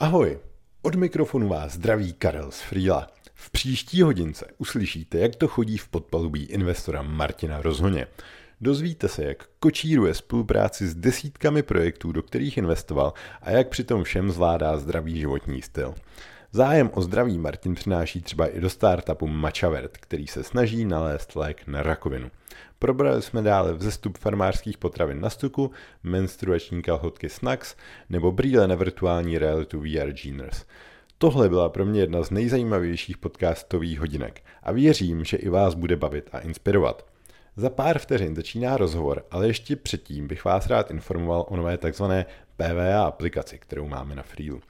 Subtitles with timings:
[0.00, 0.38] Ahoj,
[0.82, 3.08] od mikrofonu vás zdraví Karel z Frýla.
[3.34, 8.06] V příští hodince uslyšíte, jak to chodí v podpalubí investora Martina Rozhoně.
[8.60, 14.30] Dozvíte se, jak kočíruje spolupráci s desítkami projektů, do kterých investoval a jak přitom všem
[14.30, 15.94] zvládá zdravý životní styl.
[16.52, 21.66] Zájem o zdraví Martin přináší třeba i do startupu Mačavert, který se snaží nalézt lék
[21.66, 22.30] na rakovinu.
[22.78, 25.70] Probrali jsme dále vzestup farmářských potravin na stuku,
[26.02, 27.76] menstruační kalhotky Snacks
[28.08, 30.64] nebo brýle na virtuální realitu VR Geners.
[31.18, 35.96] Tohle byla pro mě jedna z nejzajímavějších podcastových hodinek a věřím, že i vás bude
[35.96, 37.06] bavit a inspirovat.
[37.56, 42.04] Za pár vteřin začíná rozhovor, ale ještě předtím bych vás rád informoval o nové tzv.
[42.56, 44.60] PVA aplikaci, kterou máme na Freelu.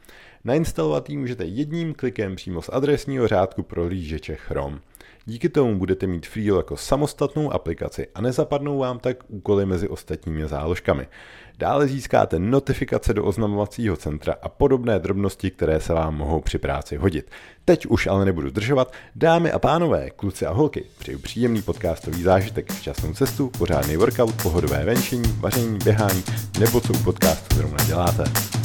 [0.45, 4.79] Nainstalovat ji můžete jedním klikem přímo z adresního řádku pro lížeče Chrome.
[5.25, 10.48] Díky tomu budete mít Freelo jako samostatnou aplikaci a nezapadnou vám tak úkoly mezi ostatními
[10.48, 11.07] záložkami.
[11.59, 16.97] Dále získáte notifikace do oznamovacího centra a podobné drobnosti, které se vám mohou při práci
[16.97, 17.31] hodit.
[17.64, 18.92] Teď už ale nebudu zdržovat.
[19.17, 24.84] Dámy a pánové, kluci a holky, přeju příjemný podcastový zážitek, včasnou cestu, pořádný workout, pohodové
[24.84, 26.23] venčení, vaření, běhání
[26.61, 28.59] nebo co u podcastu zrovna děláte.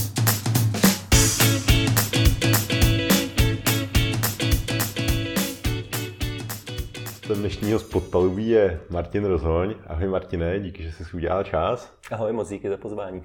[7.26, 9.76] Hostem dnešního spotpalubí je Martin Rozhoň.
[9.88, 11.94] Ahoj Martine, díky, že jsi udělal čas.
[12.12, 13.24] Ahoj, moc díky za pozvání.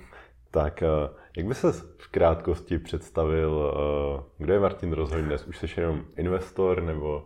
[0.50, 0.86] Tak, eh,
[1.36, 5.46] jak by se v krátkosti představil, eh, kdo je Martin Rozhoň dnes?
[5.46, 7.24] Už jsi jenom investor nebo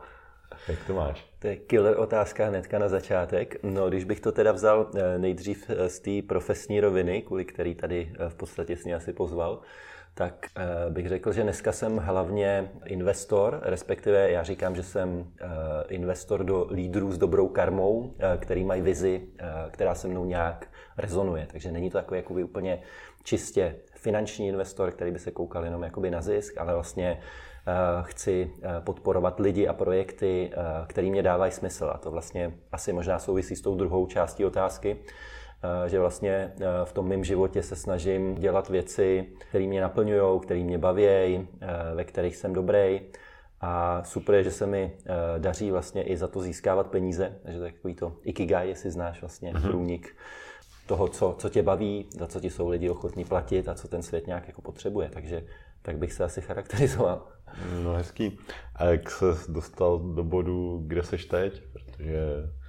[0.68, 1.26] jak to máš?
[1.38, 3.56] To je killer otázka hnedka na začátek.
[3.62, 8.12] No, když bych to teda vzal eh, nejdřív z té profesní roviny, kvůli který tady
[8.28, 9.60] v podstatě jsi asi pozval,
[10.14, 15.46] tak eh, bych řekl, že dneska jsem hlavně investor, respektive já říkám, že jsem eh,
[15.88, 19.28] investor do lídrů s dobrou karmou, eh, který mají vizi,
[19.70, 21.46] která se mnou nějak rezonuje.
[21.50, 22.82] Takže není to takový jakoby úplně
[23.24, 27.20] čistě finanční investor, který by se koukal jenom jakoby na zisk, ale vlastně
[28.02, 30.50] chci podporovat lidi a projekty,
[30.86, 31.90] které mě dávají smysl.
[31.94, 34.96] A to vlastně asi možná souvisí s tou druhou částí otázky,
[35.86, 40.60] že vlastně eh, v tom mém životě se snažím dělat věci, které mě naplňují, které
[40.60, 41.46] mě baví, eh,
[41.94, 43.00] ve kterých jsem dobrý.
[43.60, 44.92] A super je, že se mi
[45.38, 49.20] daří vlastně i za to získávat peníze, takže to je takový to ikigai, jestli znáš
[49.20, 49.68] vlastně mm-hmm.
[49.68, 50.16] průnik
[50.86, 54.02] toho, co, co tě baví, za co ti jsou lidi ochotní platit a co ten
[54.02, 55.08] svět nějak jako potřebuje.
[55.08, 55.42] Takže
[55.82, 57.26] tak bych se asi charakterizoval.
[57.84, 58.38] No hezký.
[58.76, 61.62] A jak se dostal do bodu, kde seš teď?
[61.72, 62.63] Protože Eh,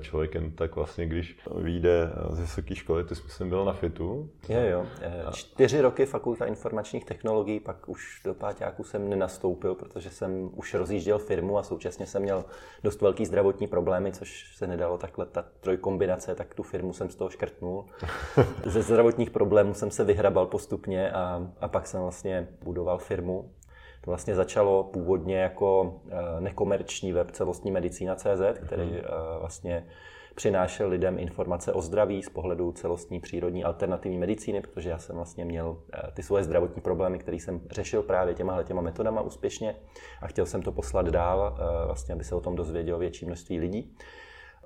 [0.00, 4.30] člověkem, tak vlastně, když vyjde z vysoké školy, ty jsi byl na FITu.
[4.48, 4.86] Jo, jo.
[5.00, 10.74] Eh, čtyři roky fakulta informačních technologií, pak už do páťáku jsem nenastoupil, protože jsem už
[10.74, 12.44] rozjížděl firmu a současně jsem měl
[12.84, 17.14] dost velký zdravotní problémy, což se nedalo takhle, ta trojkombinace, tak tu firmu jsem z
[17.14, 17.84] toho škrtnul.
[18.64, 23.50] Ze zdravotních problémů jsem se vyhrabal postupně a, a pak jsem vlastně budoval firmu
[24.08, 28.96] to vlastně začalo původně jako eh, nekomerční web celostní medicína.cz, který mhm.
[28.96, 29.86] eh, vlastně
[30.34, 35.44] přinášel lidem informace o zdraví z pohledu celostní přírodní alternativní medicíny, protože já jsem vlastně
[35.44, 39.76] měl eh, ty svoje zdravotní problémy, které jsem řešil právě těma těma metodama úspěšně
[40.22, 43.96] a chtěl jsem to poslat dál, vlastně, aby se o tom dozvědělo větší množství lidí.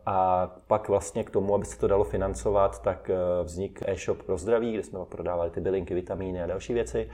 [0.07, 3.11] A pak vlastně k tomu, aby se to dalo financovat, tak
[3.43, 7.11] vznik e-shop pro zdraví, kde jsme prodávali ty bylinky, vitamíny a další věci.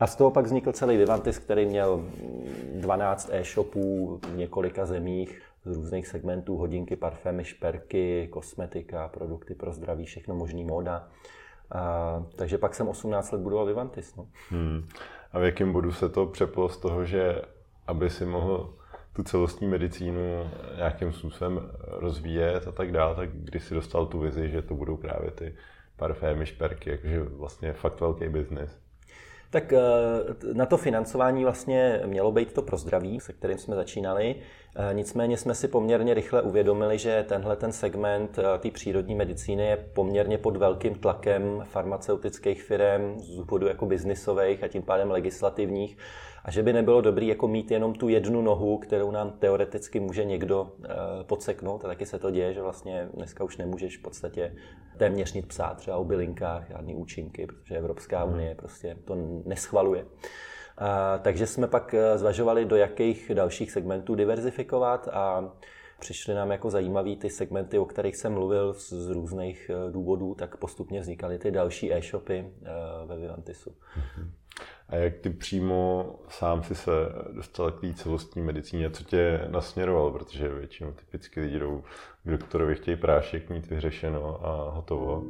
[0.00, 2.04] A z toho pak vznikl celý Vivantis, který měl
[2.74, 10.04] 12 e-shopů v několika zemích z různých segmentů, hodinky, parfémy, šperky, kosmetika, produkty pro zdraví,
[10.04, 11.08] všechno možný móda.
[11.70, 14.16] A, takže pak jsem 18 let budoval Vivantis.
[14.16, 14.26] No.
[14.50, 14.88] Hmm.
[15.32, 17.42] A v jakém bodu se to přeplo z toho, že
[17.86, 18.74] aby si mohl
[19.12, 24.50] tu celostní medicínu nějakým způsobem rozvíjet a tak dále, tak když si dostal tu vizi,
[24.50, 25.54] že to budou právě ty
[25.96, 28.78] parfémy, šperky, jakože vlastně fakt velký biznis.
[29.50, 29.78] Tak eh,
[30.52, 34.36] na to financování vlastně mělo být to pro zdraví, se kterým jsme začínali.
[34.76, 39.66] Eh, nicméně jsme si poměrně rychle uvědomili, že tenhle ten segment eh, té přírodní medicíny
[39.66, 45.96] je poměrně pod velkým tlakem farmaceutických firm z důvodu jako biznisových a tím pádem legislativních
[46.44, 50.24] a že by nebylo dobré jako mít jenom tu jednu nohu, kterou nám teoreticky může
[50.24, 50.86] někdo uh,
[51.22, 51.84] podseknout.
[51.84, 54.54] A taky se to děje, že vlastně dneska už nemůžeš v podstatě
[54.96, 58.32] téměř nic psát třeba o bylinkách, žádný účinky, protože Evropská hmm.
[58.32, 60.04] unie prostě to neschvaluje.
[60.04, 60.08] Uh,
[61.22, 65.52] takže jsme pak eh, zvažovali, do jakých dalších segmentů diverzifikovat a
[66.00, 71.00] přišly nám jako zajímavý ty segmenty, o kterých jsem mluvil z různých důvodů, tak postupně
[71.00, 72.52] vznikaly ty další e-shopy
[73.06, 73.70] ve Vivantisu.
[73.70, 74.39] Mm-hmm.
[74.90, 76.90] A jak ty přímo sám si se
[77.32, 81.82] dostal k té celostní medicíně, co tě nasměroval, protože většinou typicky lidi jdou
[82.24, 85.24] k doktorovi, chtějí prášek mít vyřešeno a hotovo.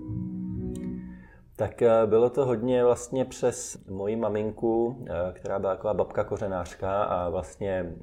[1.57, 7.03] Tak eh, bylo to hodně vlastně přes moji maminku, eh, která byla taková babka kořenářka
[7.03, 7.95] a vlastně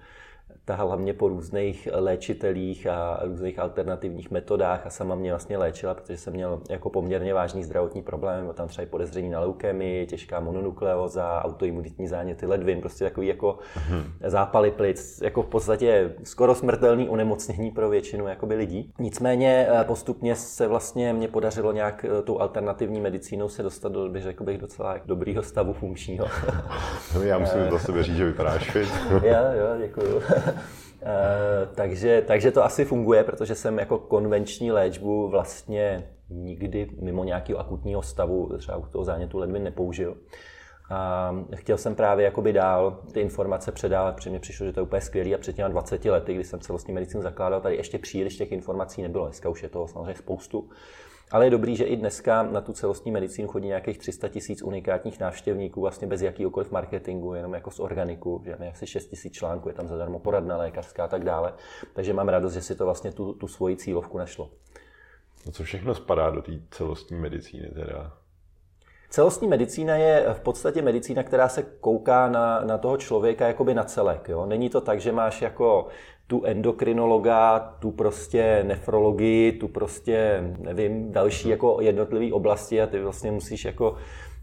[0.68, 6.18] tahala mě po různých léčitelích a různých alternativních metodách a sama mě vlastně léčila, protože
[6.18, 11.42] jsem měl jako poměrně vážný zdravotní problém, tam třeba i podezření na leukemii, těžká mononukleóza,
[11.46, 14.04] autoimunitní záněty ledvin, prostě takový jako hmm.
[14.25, 18.94] zápaly plic, jako v podstatě skoro smrtelný onemocnění pro většinu jakoby lidí.
[19.00, 24.10] Nicméně eh, postupně se vlastně mě podařilo nějak eh, tou alternativní medicínou se dostat do,
[24.10, 26.28] bych řekl bych, docela dobrýho stavu funkčního.
[27.24, 28.90] Já musím za sebe říct, že vypadáš fit.
[29.12, 29.22] jo,
[29.54, 30.22] jo, děkuju.
[31.01, 37.59] Eh, takže, takže to asi funguje, protože jsem jako konvenční léčbu vlastně nikdy mimo nějakého
[37.59, 40.18] akutního stavu, třeba u toho zánětu ledvin nepoužil.
[40.89, 44.83] A chtěl jsem právě jakoby dál ty informace předávat, protože mi přišlo, že to je
[44.83, 48.38] úplně skvělý a před těmi 20 lety, kdy jsem celostní medicínu zakládal, tady ještě příliš
[48.38, 49.25] těch informací nebylo.
[49.25, 50.69] Dneska už je toho samozřejmě spoustu.
[51.31, 55.19] Ale je dobrý, že i dneska na tu celostní medicínu chodí nějakých 300 tisíc unikátních
[55.19, 59.69] návštěvníků, vlastně bez jakýkoliv marketingu, jenom jako z organiku, že máme asi 6 tisíc článků,
[59.69, 61.53] je tam zadarmo poradna lékařská a tak dále.
[61.94, 64.50] Takže mám radost, že si to vlastně tu, tu svoji cílovku našlo.
[65.45, 68.13] No co všechno spadá do té celostní medicíny teda?
[69.09, 73.83] Celostní medicína je v podstatě medicína, která se kouká na, na toho člověka jakoby na
[73.83, 74.29] celek.
[74.29, 74.45] Jo?
[74.45, 75.88] Není to tak, že máš jako
[76.27, 83.31] tu endokrinologa, tu prostě nefrologii, tu prostě, nevím, další jako jednotlivé oblasti a ty vlastně
[83.31, 83.95] musíš jako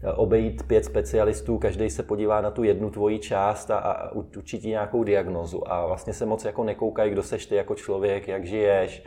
[0.03, 4.59] eh, obejít pět specialistů, každý se podívá na tu jednu tvoji část a, a učí
[4.59, 5.71] ti nějakou diagnozu.
[5.71, 9.03] A vlastně se moc jako nekoukají, kdo seš ty jako člověk, jak žiješ,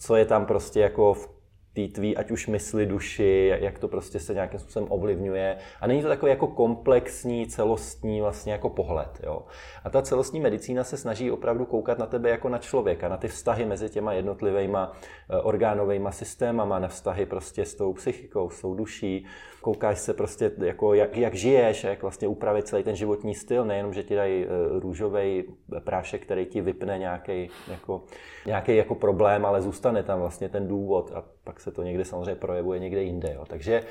[0.00, 1.41] co je tam prostě jako v
[1.72, 5.58] té tvý, ať už mysli, duši, jak to prostě se nějakým způsobem ovlivňuje.
[5.80, 9.20] A není to takový jako komplexní, celostní vlastně jako pohled.
[9.22, 9.42] Jo.
[9.84, 13.28] A ta celostní medicína se snaží opravdu koukat na tebe jako na člověka, na ty
[13.28, 14.92] vztahy mezi těma jednotlivýma
[15.30, 19.26] eh, orgánovými systémama, na vztahy prostě s tou psychikou, s tou duší.
[19.62, 23.94] Koukáš se prostě, jako jak, jak žiješ, jak vlastně upravit celý ten životní styl, nejenom,
[23.94, 24.48] že ti dají eh,
[24.80, 25.44] růžový
[25.84, 28.02] prášek, který ti vypne nějaký jako,
[28.46, 32.34] nějaký jako problém, ale zůstane tam vlastně ten důvod a pak se to někde samozřejmě
[32.34, 33.32] projevuje někde jinde.
[33.34, 33.44] Jo.
[33.48, 33.82] Takže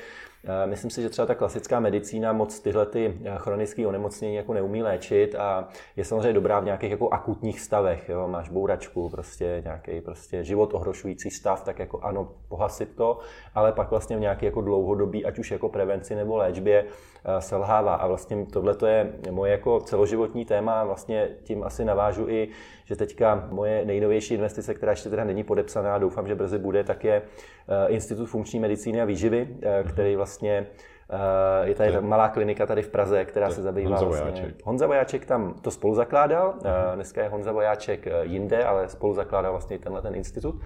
[0.66, 4.82] myslím si, že třeba ta klasická medicína moc tyhle ty eh, chronické onemocnění jako neumí
[4.82, 8.08] léčit a je samozřejmě dobrá v nějakých jako akutních stavech.
[8.08, 8.28] Jo?
[8.28, 13.18] Máš bouračku, prostě nějaký prostě život ohrošující stav, tak jako ano, pohasit to,
[13.54, 16.84] ale pak vlastně v nějaký jako dlouhodobý, ať už jako prevenci nebo léčbě,
[17.24, 17.94] eh, selhává.
[17.94, 22.48] A vlastně tohle je moje jako celoživotní téma vlastně tím asi navážu i,
[22.92, 27.04] že teďka moje nejnovější investice, která ještě teda není podepsaná, doufám, že brzy bude, tak
[27.04, 27.22] je
[27.88, 29.48] Institut funkční medicíny a výživy,
[29.88, 30.66] který vlastně
[31.12, 34.30] Uh, je tady malá klinika tady v Praze, která se zabývá Honza vlastně...
[34.30, 34.54] Vojáček.
[34.64, 39.14] Honza Vojáček tam to spolu zakládal, uh, dneska je Honza Vojáček eh, jinde, ale spolu
[39.14, 40.54] zakládal vlastně tenhle ten institut.
[40.54, 40.60] Uh,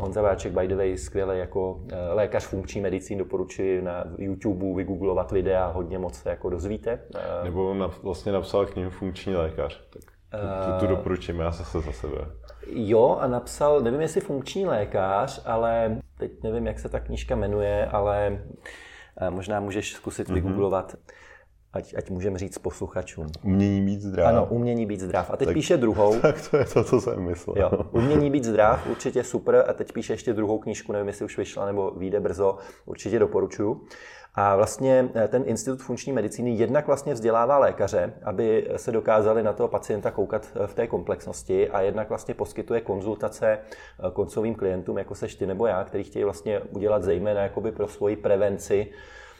[0.00, 1.80] Honza Vojáček, by the way, skvěle jako
[2.12, 7.00] lékař funkční medicín, doporučuji na YouTube vygooglovat videa, hodně moc se jako dozvíte.
[7.44, 12.18] Nebo vlastně napsal knihu Funkční lékař, tak tu, tu, doporučím já zase za sebe.
[12.66, 17.86] Jo, a napsal, nevím jestli funkční lékař, ale teď nevím, jak se ta knížka jmenuje,
[17.86, 18.42] ale
[19.20, 20.34] eh, možná můžeš zkusit mm-hmm.
[20.34, 20.96] vygooglovat,
[21.72, 23.26] ať, ať můžeme říct posluchačům.
[23.42, 24.28] Umění být zdrav.
[24.28, 25.30] Ano, umění být zdrav.
[25.30, 26.20] A teď tak, píše druhou.
[26.22, 27.56] Tak to je to, co jsem myslel.
[27.58, 29.64] Jo, umění být zdrav, určitě super.
[29.68, 33.80] A teď píše ještě druhou knížku, nevím, jestli už vyšla nebo vyjde brzo, určitě doporučuju.
[34.34, 39.52] A vlastně eh, ten Institut funkční medicíny jednak vlastně vzdělává lékaře, aby se dokázali na
[39.52, 44.98] toho pacienta koukat eh, v té komplexnosti a jednak vlastně poskytuje konzultace eh, koncovým klientům,
[44.98, 48.90] jako seš ty nebo já, který chtějí vlastně udělat zejména jakoby pro svoji prevenci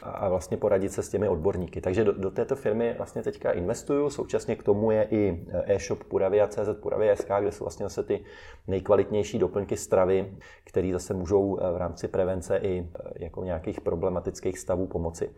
[0.03, 1.81] a vlastně poradit se s těmi odborníky.
[1.81, 6.69] Takže do, do této firmy vlastně teďka investuju, současně k tomu je i e-shop Puravia.cz,
[6.81, 8.23] Puravia.sk, kde jsou vlastně zase ty
[8.67, 10.33] nejkvalitnější doplňky stravy,
[10.63, 15.29] které zase můžou v rámci prevence i jako nějakých problematických stavů pomoci.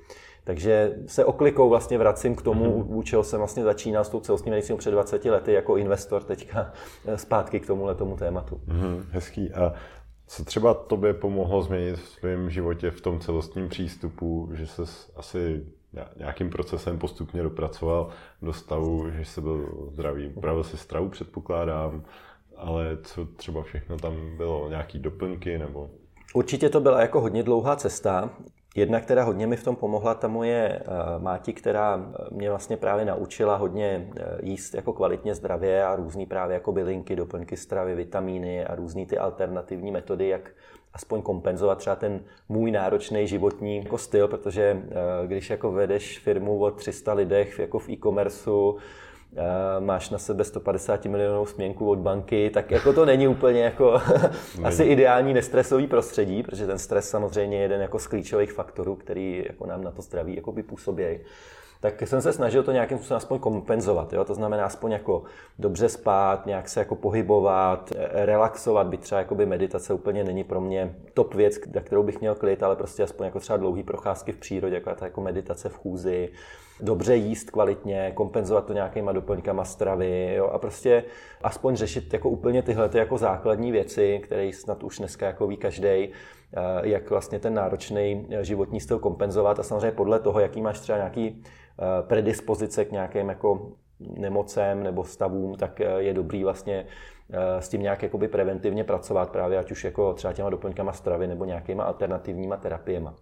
[0.43, 4.51] Takže se oklikou vlastně vracím k tomu, u čeho jsem vlastně začínal s tou celostní
[4.51, 6.71] medicínou před 20 lety jako investor teďka
[7.15, 8.61] zpátky k tomuhle tomu tématu.
[8.67, 9.53] Mm, hezký.
[9.53, 9.73] A
[10.27, 14.81] co třeba tobě pomohlo změnit v svém životě v tom celostním přístupu, že se
[15.15, 15.65] asi
[16.17, 18.09] nějakým procesem postupně dopracoval
[18.41, 20.27] do stavu, že jsi byl zdravý.
[20.27, 22.03] Upravil si stravu, předpokládám,
[22.57, 25.89] ale co třeba všechno tam bylo, nějaký doplňky nebo...
[26.33, 28.29] Určitě to byla jako hodně dlouhá cesta.
[28.75, 30.83] Jedna, která hodně mi v tom pomohla, ta moje eh,
[31.19, 36.53] máti, která mě vlastně právě naučila hodně eh, jíst jako kvalitně zdravě a různý právě
[36.53, 40.51] jako bylinky, doplňky stravy, vitamíny a různý ty alternativní metody, jak
[40.93, 46.59] aspoň kompenzovat třeba ten můj náročný životní jako styl, protože eh, když jako vedeš firmu
[46.59, 48.77] o 300 lidech jako v e-commerceu,
[49.79, 53.93] máš na sebe 150 milionovou směnku od banky, tak jako to není úplně jako
[54.63, 59.43] asi ideální nestresový prostředí, protože ten stres samozřejmě je jeden jako z klíčových faktorů, který
[59.47, 61.03] jako nám na to zdraví jako by působí
[61.79, 64.13] tak jsem se snažil to nějakým způsobem aspoň kompenzovat.
[64.13, 64.25] Jo?
[64.25, 65.23] To znamená aspoň jako
[65.59, 70.95] dobře spát, nějak se jako pohybovat, relaxovat, byť třeba jakoby meditace úplně není pro mě
[71.13, 74.37] top věc, na kterou bych měl klid, ale prostě aspoň jako třeba dlouhý procházky v
[74.37, 76.29] přírodě, jako ta jako meditace v chůzi,
[76.81, 80.45] dobře jíst kvalitně, kompenzovat to nějakýma doplňkama stravy jo?
[80.45, 81.03] a prostě
[81.43, 85.57] aspoň řešit jako úplně tyhle ty jako základní věci, které snad už dneska jako ví
[85.57, 86.09] každý,
[86.83, 91.43] jak vlastně ten náročný životní styl kompenzovat a samozřejmě podle toho, jaký máš třeba nějaký
[91.79, 96.85] Eh, predispozice k nějakým jako nemocem nebo stavům, tak eh, je dobrý vlastně
[97.33, 101.27] eh, s tím nějak jakoby preventivně pracovat právě ať už jako třeba těma doplňkama stravy
[101.27, 103.15] nebo nějakýma alternativníma terapiema.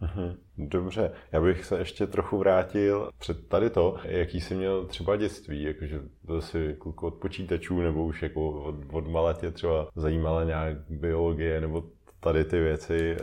[0.00, 5.16] Mhm, dobře, já bych se ještě trochu vrátil před tady to, jaký jsi měl třeba
[5.16, 10.44] dětství, jakože byl jsi kluk od počítačů nebo už jako od, od maletě třeba zajímala
[10.44, 11.84] nějak biologie nebo
[12.20, 13.16] tady ty věci.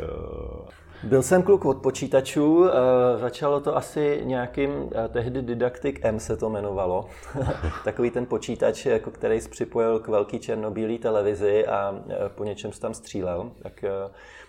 [1.04, 2.72] Byl jsem kluk od počítačů, eh,
[3.18, 7.06] začalo to asi nějakým, eh, tehdy Didaktik M se to jmenovalo,
[7.84, 12.94] takový ten počítač, jako který připojil k velký černobílý televizi a eh, po něčem tam
[12.94, 13.52] střílel.
[13.64, 13.84] Tak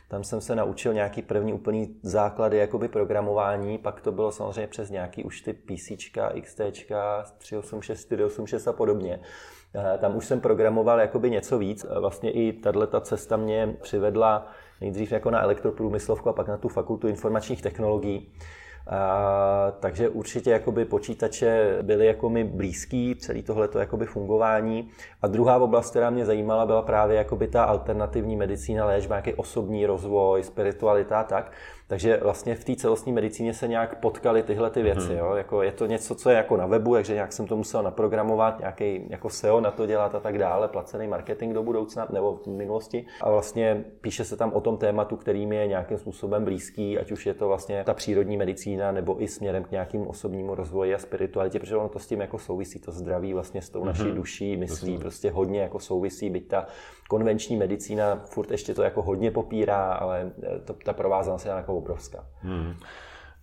[0.08, 4.90] tam jsem se naučil nějaký první úplný základy jakoby programování, pak to bylo samozřejmě přes
[4.90, 5.92] nějaký už ty PC,
[6.42, 6.60] XT,
[7.38, 9.20] 386, 486 a podobně.
[9.98, 11.86] Tam už jsem programoval jakoby něco víc.
[12.00, 14.46] Vlastně i tato cesta mě přivedla
[14.80, 18.32] nejdřív jako na elektroprůmyslovku a pak na tu fakultu informačních technologií.
[18.86, 23.42] A, takže určitě jakoby počítače byly jako mi blízký, celý
[23.78, 24.88] jakoby fungování.
[25.22, 29.86] A druhá oblast, která mě zajímala, byla právě jakoby ta alternativní medicína, léčba, nějaký osobní
[29.86, 31.52] rozvoj, spiritualita a tak.
[31.86, 35.08] Takže vlastně v té celostní medicíně se nějak potkaly tyhle ty věci.
[35.08, 35.18] Hmm.
[35.18, 35.34] Jo?
[35.34, 38.58] Jako je to něco, co je jako na webu, takže nějak jsem to musel naprogramovat,
[38.58, 42.46] nějaký jako SEO na to dělat a tak dále, placený marketing do budoucna nebo v
[42.46, 43.06] minulosti.
[43.20, 47.12] A vlastně píše se tam o tom tématu, který mi je nějakým způsobem blízký, ať
[47.12, 50.98] už je to vlastně ta přírodní medicína nebo i směrem k nějakému osobnímu rozvoji a
[50.98, 53.88] spiritualitě, protože ono to s tím jako souvisí, to zdraví vlastně s tou hmm.
[53.88, 56.66] naší duší, myslí, prostě hodně jako souvisí, byť ta
[57.08, 60.32] konvenční medicína furt ještě to jako hodně popírá, ale
[60.64, 62.26] to, ta provázanost je jako obrovská.
[62.40, 62.74] Hmm.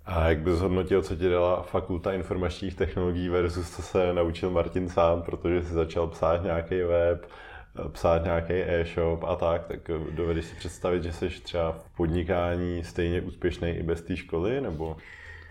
[0.05, 4.89] A jak bys hodnotil, co ti dala fakulta informačních technologií versus co se naučil Martin
[4.89, 7.25] sám, protože si začal psát nějaký web,
[7.91, 9.79] psát nějaký e-shop a tak, tak
[10.12, 14.95] dovedeš si představit, že jsi třeba v podnikání stejně úspěšný i bez té školy, nebo?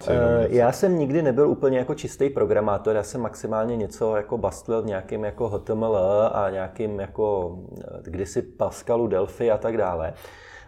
[0.09, 4.82] Eh, já jsem nikdy nebyl úplně jako čistý programátor, já jsem maximálně něco jako bastlil
[4.82, 10.12] v nějakým jako HTML a nějakým jako eh, kdysi Pascalu, Delphi a tak dále.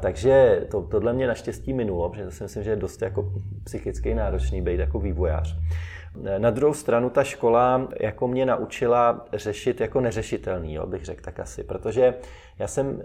[0.00, 3.32] Takže to, tohle mě naštěstí minulo, protože to si myslím, že je dost jako
[3.64, 5.56] psychicky náročný být jako vývojář.
[6.38, 11.40] Na druhou stranu ta škola jako mě naučila řešit jako neřešitelný, jo, bych řekl tak
[11.40, 12.14] asi, protože
[12.58, 13.02] já jsem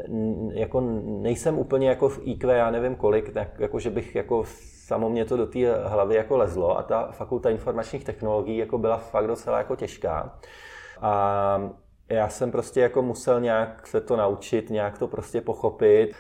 [0.54, 4.44] jako nejsem úplně jako v IQ, já nevím kolik, tak jako že bych jako
[4.88, 8.98] samo mě to do té hlavy jako lezlo a ta fakulta informačních technologií jako byla
[8.98, 10.40] fakt docela jako těžká.
[11.02, 11.72] A
[12.10, 16.16] já jsem prostě jako musel nějak se to naučit, nějak to prostě pochopit.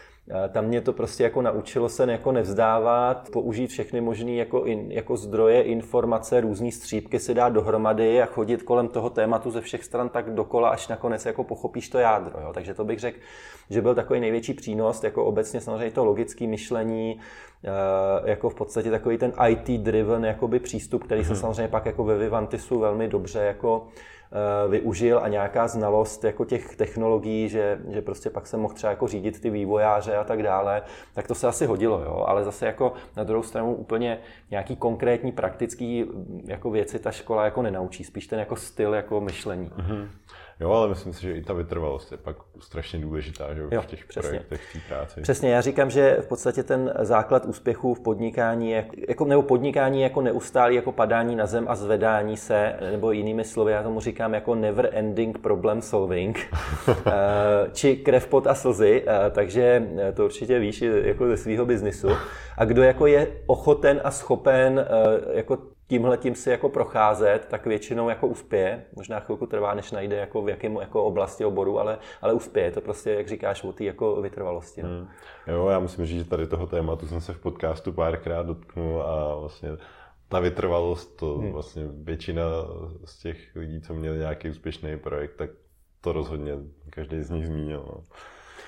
[0.49, 5.17] Tam mě to prostě jako naučilo se jako nevzdávat, použít všechny možné jako, in, jako
[5.17, 10.09] zdroje, informace, různé střípky si dát dohromady a chodit kolem toho tématu ze všech stran
[10.09, 12.39] tak dokola, až nakonec jako pochopíš to jádro.
[12.41, 12.53] Jo?
[12.53, 13.17] Takže to bych řekl,
[13.69, 17.19] že byl takový největší přínos, jako obecně samozřejmě to logické myšlení,
[18.25, 21.39] jako v podstatě takový ten IT-driven jakoby přístup, který se mhm.
[21.39, 23.87] samozřejmě pak jako ve Vivantisu velmi dobře jako
[24.31, 28.91] Eh, využil a nějaká znalost jako těch technologií, že, že prostě pak se mohl třeba
[28.91, 30.81] jako řídit ty vývojáře a tak dále,
[31.13, 32.25] tak to se asi hodilo, jo.
[32.27, 34.19] ale zase jako na druhou stranu úplně
[34.51, 36.05] nějaký konkrétní praktický
[36.45, 39.69] jako věci ta škola jako nenaučí, spíš ten jako styl jako myšlení.
[39.77, 40.07] Mm-hmm.
[40.59, 43.85] Jo, ale myslím si, že i ta vytrvalost je pak strašně důležitá že jo, v
[43.85, 44.29] těch přesně.
[44.29, 45.21] projektech, v té práci.
[45.21, 50.01] Přesně, já říkám, že v podstatě ten základ úspěchu v podnikání, je, jako, nebo podnikání
[50.01, 54.33] jako neustálý jako padání na zem a zvedání se, nebo jinými slovy, já tomu říkám
[54.33, 56.39] jako never ending problem solving,
[57.07, 57.11] eh,
[57.73, 62.09] či krev, pot a slzy, eh, takže to určitě víš jako ze svého biznisu.
[62.57, 67.65] A kdo jako je ochoten a schopen eh, jako tímhle tím si jako procházet, tak
[67.65, 68.85] většinou jako uspěje.
[68.95, 72.71] Možná chvilku trvá, než najde jako v jakém jako oblasti oboru, ale, ale uspěje.
[72.71, 74.83] To prostě, jak říkáš, o té jako vytrvalosti.
[74.83, 74.89] No.
[74.89, 75.07] Hmm.
[75.47, 79.69] Jo, já myslím, že tady toho tématu jsem se v podcastu párkrát dotknul a vlastně
[80.29, 81.51] ta vytrvalost, to hmm.
[81.51, 82.43] vlastně většina
[83.05, 85.49] z těch lidí, co měli nějaký úspěšný projekt, tak
[86.01, 86.53] to rozhodně
[86.89, 87.85] každý z nich zmínil.
[87.87, 88.03] No.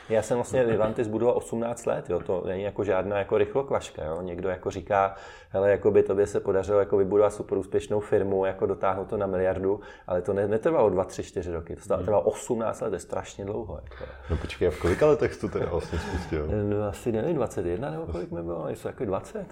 [0.09, 2.19] Já jsem vlastně Vivantis budoval 18 let, jo.
[2.19, 4.05] to není jako žádná jako rychlokvaška.
[4.05, 4.21] Jo.
[4.21, 5.15] Někdo jako říká,
[5.49, 9.27] hele, jako by tobě se podařilo jako vybudovat super úspěšnou firmu, jako dotáhnout to na
[9.27, 12.99] miliardu, ale to ne, netrvalo 2, 3, 4 roky, to trvalo 18 let, to je
[12.99, 13.79] strašně dlouho.
[13.83, 14.11] Jako.
[14.29, 16.47] No počkej, a v kolika letech to teda vlastně spustil?
[16.69, 19.45] No, asi nevím, 21 nebo kolik mi bylo, něco jako 20.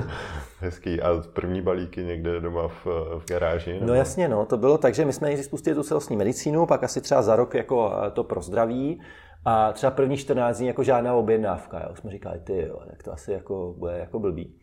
[0.60, 1.02] Hezký.
[1.02, 2.86] A první balíky někde doma v,
[3.18, 3.72] v garáži?
[3.72, 3.86] Nebo?
[3.86, 6.84] No jasně, no, to bylo tak, že my jsme nejdřív spustili tu celostní medicínu, pak
[6.84, 9.00] asi třeba za rok jako eh, to pro zdraví,
[9.44, 11.80] a třeba první 14 dní jako žádná objednávka.
[11.88, 11.96] Jo.
[11.96, 14.54] Jsme říkali, ty jo, tak to asi jako bude jako blbý.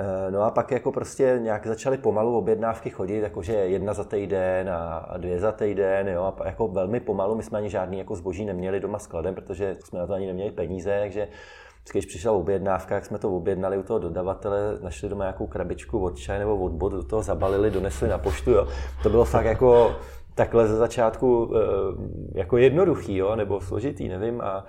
[0.00, 4.70] Eh, no a pak jako prostě nějak začaly pomalu objednávky chodit, jakože jedna za týden
[4.70, 8.44] a dvě za týden, jo, a jako velmi pomalu, my jsme ani žádný jako zboží
[8.44, 11.28] neměli doma skladem, protože jsme na to ani neměli peníze, takže
[11.92, 16.18] když přišla objednávka, jak jsme to objednali u toho dodavatele, našli doma nějakou krabičku od
[16.18, 18.68] čaje nebo od bod, do toho zabalili, donesli na poštu, jo.
[19.02, 19.96] To bylo fakt jako
[20.38, 21.58] takhle ze začátku eh,
[22.38, 24.40] jako jednoduchý, jo, nebo složitý, nevím.
[24.40, 24.64] A, a,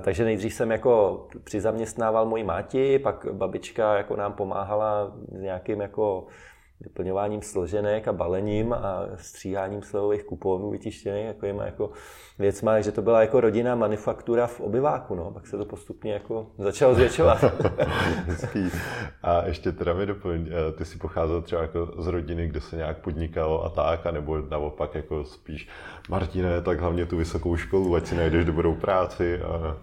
[0.00, 6.26] takže nejdřív jsem jako přizaměstnával moji máti, pak babička jako nám pomáhala s nějakým jako
[6.80, 11.90] vyplňováním složenek a balením a stříháním slevových kuponů vytištěných jako, jako
[12.38, 15.30] věcma, takže to byla jako rodinná manufaktura v obyváku, no.
[15.30, 17.44] pak se to postupně jako začalo zvětšovat.
[18.26, 18.70] Hezký.
[19.22, 22.76] A ještě teda mi doplň, eh, ty si pocházel třeba jako z rodiny, kde se
[22.76, 25.68] nějak podnikalo a tak, a nebo naopak jako spíš,
[26.08, 29.76] Martine, tak hlavně tu vysokou školu, ať si najdeš dobrou práci a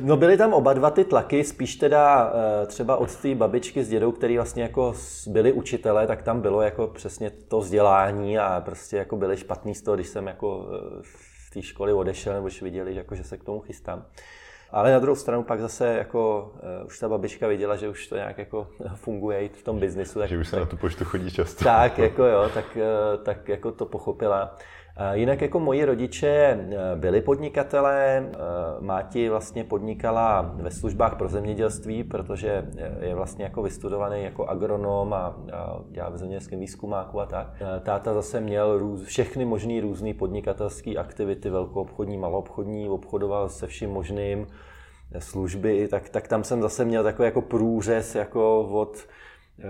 [0.00, 3.88] no byly tam oba dva ty tlaky, spíš teda eh, třeba od té babičky s
[3.88, 4.94] dědou, který vlastně jako
[5.26, 9.82] byli učitelé, tak tam bylo jako přesně to vzdělání a prostě jako byli špatný z
[9.82, 13.38] toho, když jsem jako eh, v té školy odešel, nebo když viděli, jako, že se
[13.38, 14.04] k tomu chystám.
[14.72, 18.16] Ale na druhou stranu pak zase jako uh, už ta babička viděla, že už to
[18.16, 20.18] nějak jako funguje v tom biznisu.
[20.18, 21.64] Tak, že už se tak, na tu poštu chodí často.
[21.64, 24.56] Tak, jako jo, tak, uh, tak jako to pochopila.
[25.12, 28.36] Jinak jako moji rodiče eh, byli podnikatelé, eh,
[28.80, 32.68] máti vlastně podnikala ve službách pro zemědělství, protože
[33.00, 35.36] je vlastně jako vystudovaný jako agronom a
[35.90, 37.54] dělá v zemědělském výzkumáku a tak.
[37.60, 43.90] Eh, táta zase měl růz, všechny možné různé podnikatelské aktivity, velkoobchodní, maloobchodní, obchodoval se vším
[43.90, 44.46] možným,
[45.18, 48.96] služby, tak, tak tam jsem zase měl takový jako průřez jako od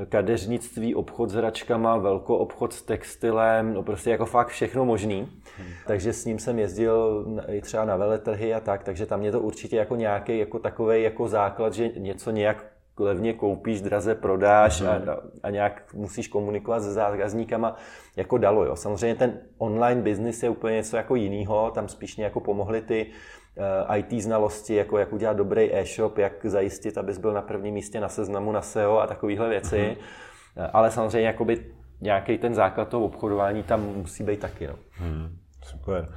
[0.09, 5.29] kadeřnictví, obchod s hračkama, velkou obchod s textilem, no prostě jako fakt všechno možný.
[5.59, 5.69] Hmm.
[5.87, 9.41] Takže s ním jsem jezdil i třeba na veletrhy a tak, takže tam mě to
[9.41, 12.67] určitě jako nějaký jako takový jako základ, že něco nějak
[12.99, 14.91] levně koupíš, draze prodáš hmm.
[14.91, 17.77] a, a nějak musíš komunikovat se zákazníkama,
[18.17, 18.65] jako dalo.
[18.65, 18.77] Jo.
[18.77, 23.07] Samozřejmě ten online business je úplně něco jako jiného, tam spíš mě jako pomohly ty
[23.97, 28.09] IT znalosti, jako jak udělat dobrý e-shop, jak zajistit, abys byl na prvním místě na
[28.09, 29.97] seznamu na SEO a takovéhle věci.
[30.57, 30.71] Mm-hmm.
[30.73, 31.67] Ale samozřejmě jakoby
[32.01, 34.67] nějaký ten základ toho obchodování tam musí být taky.
[34.67, 34.75] No.
[34.93, 36.15] Hmm, super.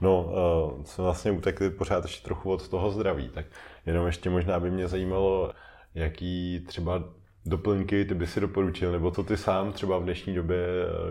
[0.00, 3.46] No, uh, jsme vlastně utekli pořád ještě trochu od toho zdraví, tak
[3.86, 5.52] jenom ještě možná by mě zajímalo,
[5.94, 7.02] jaký třeba
[7.46, 10.66] doplňky ty by si doporučil, nebo co ty sám třeba v dnešní době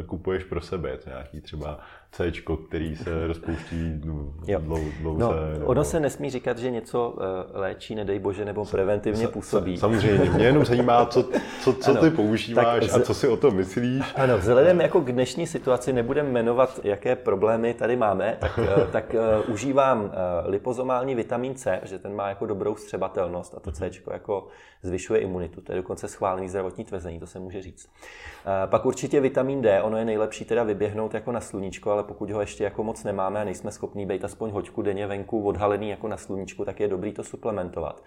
[0.06, 1.80] kupuješ pro sebe, to nějaký třeba
[2.16, 2.32] C,
[2.68, 4.54] který se rozpouští dlouze.
[5.02, 5.66] No, nebo...
[5.66, 9.78] Ono se nesmí říkat, že něco eh, léčí, nedej bože, nebo preventivně působí.
[9.78, 11.24] Samozřejmě, mě jenom zajímá, co,
[11.62, 12.94] co, co ano, ty používáš z...
[12.94, 14.14] a co si o tom myslíš.
[14.16, 19.16] Ano, vzhledem jako k dnešní situaci nebudeme jmenovat, jaké problémy tady máme, tak, eh, tak
[19.48, 20.12] uh, užívám uh,
[20.46, 24.48] lipozomální vitamin C, že ten má jako dobrou střebatelnost a to C jako
[24.82, 25.62] zvyšuje imunitu.
[25.62, 27.86] To je dokonce schválený zdravotní tvrzení, to se může říct.
[27.86, 32.32] Uh, pak určitě vitamin D, ono je nejlepší teda vyběhnout jako na sluníčko, ale pokud
[32.32, 36.08] ho ještě jako moc nemáme a nejsme schopní být aspoň hoďku denně venku odhalený jako
[36.08, 38.04] na sluníčku, tak je dobrý to suplementovat.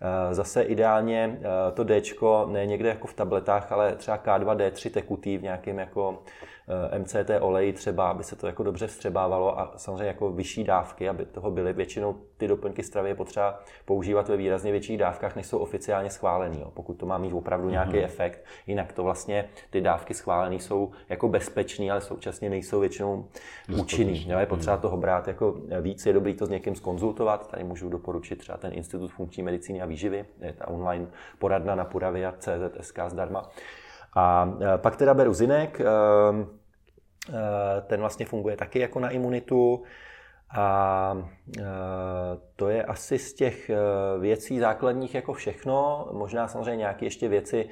[0.00, 2.02] Eh, zase ideálně eh, to D
[2.46, 6.22] ne někde jako v tabletách, ale třeba K2D3 tekutý v nějakém jako
[6.98, 11.24] MCT olej třeba, aby se to jako dobře vstřebávalo a samozřejmě jako vyšší dávky, aby
[11.24, 11.72] toho byly.
[11.72, 16.60] Většinou ty doplňky stravy je potřeba používat ve výrazně větších dávkách, než jsou oficiálně schválený,
[16.60, 18.04] jo, pokud to má mít opravdu nějaký mm-hmm.
[18.04, 18.44] efekt.
[18.66, 23.24] Jinak to vlastně ty dávky schválené jsou jako bezpečné, ale současně nejsou většinou
[23.80, 24.26] účinný.
[24.28, 24.80] Jo, je potřeba mm-hmm.
[24.80, 27.50] toho brát jako víc, je dobrý to s někým skonzultovat.
[27.50, 31.06] Tady můžu doporučit třeba ten Institut funkční medicíny a výživy, je ta online
[31.38, 33.50] poradna na puravia.cz.sk zdarma.
[34.16, 36.58] A eh, pak teda beru zinek, ehm,
[37.28, 39.82] Eh, ten vlastně funguje taky jako na imunitu.
[40.56, 41.16] A
[42.56, 43.70] to je asi z těch
[44.20, 46.08] věcí základních jako všechno.
[46.12, 47.68] Možná samozřejmě nějaké ještě věci,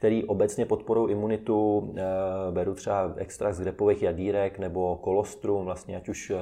[0.00, 1.92] který obecně podporují imunitu.
[1.96, 2.02] Eh,
[2.50, 6.36] beru třeba extrakt z grepových jadírek nebo kolostrum, vlastně ať už eh,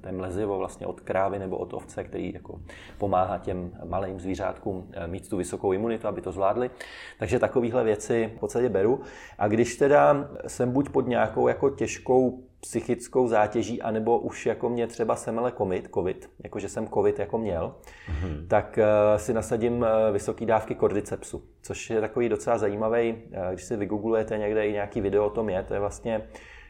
[0.00, 2.60] ten mlezivo vlastně od krávy nebo od ovce, který jako
[2.98, 6.70] pomáhá těm malým zvířátkům eh, mít tu vysokou imunitu, aby to zvládli.
[7.18, 9.00] Takže takovéhle věci v podstatě beru.
[9.38, 14.86] A když teda jsem buď pod nějakou jako těžkou psychickou zátěží, anebo už jako mě
[14.86, 17.74] třeba semele COVID, COVID jakože jsem COVID jako měl,
[18.08, 18.46] mm-hmm.
[18.48, 23.64] tak uh, si nasadím uh, vysoké dávky kordycepsu, což je takový docela zajímavý, uh, když
[23.64, 26.28] si vygooglujete někde i nějaký video o tom je, to je vlastně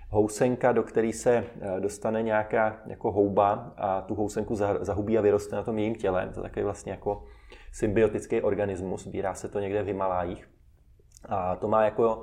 [0.09, 1.45] housenka, do které se
[1.79, 6.31] dostane nějaká jako houba a tu housenku zahubí a vyroste na tom jejím těle.
[6.35, 7.25] To je takový vlastně jako
[7.73, 10.49] symbiotický organismus, sbírá se to někde v Himalájích.
[11.29, 12.21] A to má jako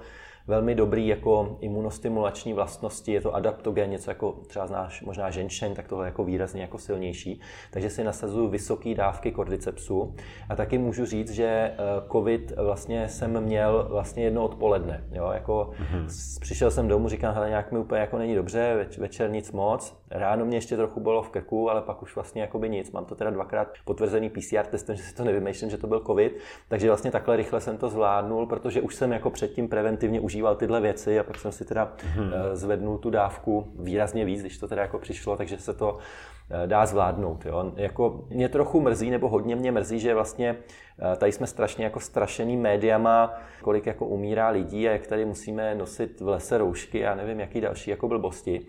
[0.47, 5.87] velmi dobrý jako imunostimulační vlastnosti, je to adaptogen, něco jako třeba znáš možná ženšen, tak
[5.87, 7.39] tohle jako výrazně jako silnější.
[7.71, 10.15] Takže si nasazuju vysoké dávky kordycepsu
[10.49, 11.77] a taky můžu říct, že eh,
[12.11, 15.03] covid vlastně jsem měl vlastně jedno odpoledne.
[15.11, 15.31] Jo?
[15.33, 16.39] Jako mm-hmm.
[16.41, 20.00] Přišel jsem domů, říkám, hele, nějak mi úplně jako není dobře, več, večer nic moc.
[20.11, 22.91] Ráno mě ještě trochu bylo v krku, ale pak už vlastně jako by nic.
[22.91, 26.37] Mám to teda dvakrát potvrzený PCR testem, že si to nevymýšlím, že to byl covid.
[26.67, 30.81] Takže vlastně takhle rychle jsem to zvládnul, protože už jsem jako předtím preventivně užíval tyhle
[30.81, 32.31] věci a pak jsem si teda hmm.
[32.53, 35.97] zvednul tu dávku výrazně víc, když to teda jako přišlo, takže se to
[36.49, 37.45] eh, dá zvládnout.
[37.45, 37.71] Jo.
[37.75, 40.55] Jako mě trochu mrzí, nebo hodně mě mrzí, že vlastně
[41.13, 45.75] eh, tady jsme strašně jako strašený médiama, kolik jako umírá lidí a jak tady musíme
[45.75, 48.65] nosit v lese roušky a nevím, jaký další jako blbosti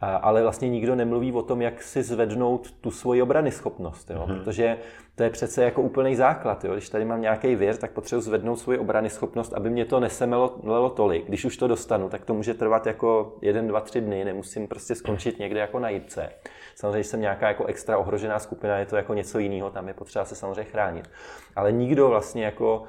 [0.00, 4.26] ale vlastně nikdo nemluví o tom, jak si zvednout tu svoji obrany schopnost, jo?
[4.26, 4.38] Mm-hmm.
[4.38, 4.78] protože
[5.14, 6.64] to je přece jako úplný základ.
[6.64, 6.72] Jo?
[6.72, 10.90] Když tady mám nějaký věr, tak potřebuji zvednout svoji obrany schopnost, aby mě to nesemelo
[10.96, 11.26] tolik.
[11.26, 14.94] Když už to dostanu, tak to může trvat jako jeden, dva, tři dny, nemusím prostě
[14.94, 16.30] skončit někde jako na jitce.
[16.74, 19.94] Samozřejmě, když jsem nějaká jako extra ohrožená skupina, je to jako něco jiného, tam je
[19.94, 21.10] potřeba se samozřejmě chránit.
[21.56, 22.82] Ale nikdo vlastně jako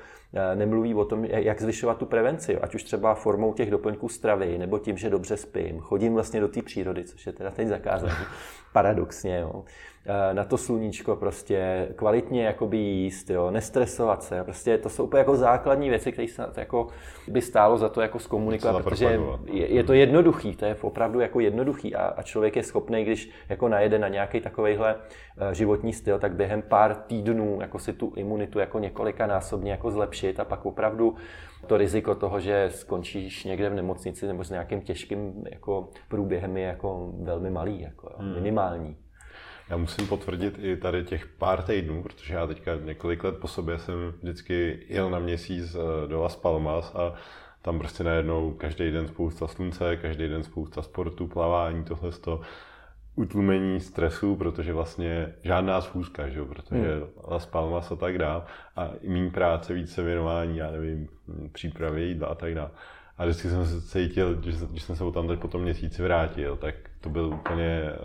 [0.55, 4.79] nemluví o tom, jak zvyšovat tu prevenci, ať už třeba formou těch doplňků stravy, nebo
[4.79, 8.15] tím, že dobře spím, chodím vlastně do té přírody, což je teda teď zakázané,
[8.73, 9.63] paradoxně, jo.
[10.05, 15.19] Eh, na to sluníčko prostě kvalitně jakoby jíst, jo, nestresovat se, prostě to jsou úplně
[15.19, 16.87] jako základní věci, které se jako
[17.27, 21.39] by stálo za to jako zkomunikovat, protože je, je, to jednoduchý, to je opravdu jako
[21.39, 24.95] jednoduchý a, a člověk je schopný, když jako najede na nějaký takovejhle
[25.37, 29.91] eh, životní styl, tak během pár týdnů jako si tu imunitu jako několika násobně jako
[29.91, 31.15] zlepšit a pak opravdu
[31.67, 36.63] to riziko toho, že skončíš někde v nemocnici nebo s nějakým těžkým jako průběhem je
[36.63, 38.33] jako velmi malý, jako, hmm.
[38.33, 38.97] minimální.
[39.69, 43.79] Já musím potvrdit i tady těch pár týdnů, protože já teďka několik let po sobě
[43.79, 47.13] jsem vždycky jel na měsíc eh, do Las Palmas a
[47.61, 52.41] tam prostě najednou každý den spousta slunce, každý den spousta sportu, plavání, tohle to
[53.15, 56.43] utlumení stresu, protože vlastně žádná schůzka, že?
[56.43, 57.03] protože hmm.
[57.27, 58.43] Las Palmas a tak dále
[58.75, 61.07] a méně práce, více věnování, já nevím,
[61.51, 62.69] přípravy jídla a tak dále.
[63.19, 66.55] A vždycky jsem se cítil, že když jsem se tam teď po tom měsíci vrátil,
[66.55, 67.95] tak to byl úplně eh,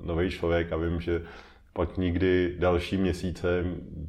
[0.00, 1.22] nový člověk a vím, že
[1.72, 3.64] pak nikdy další měsíce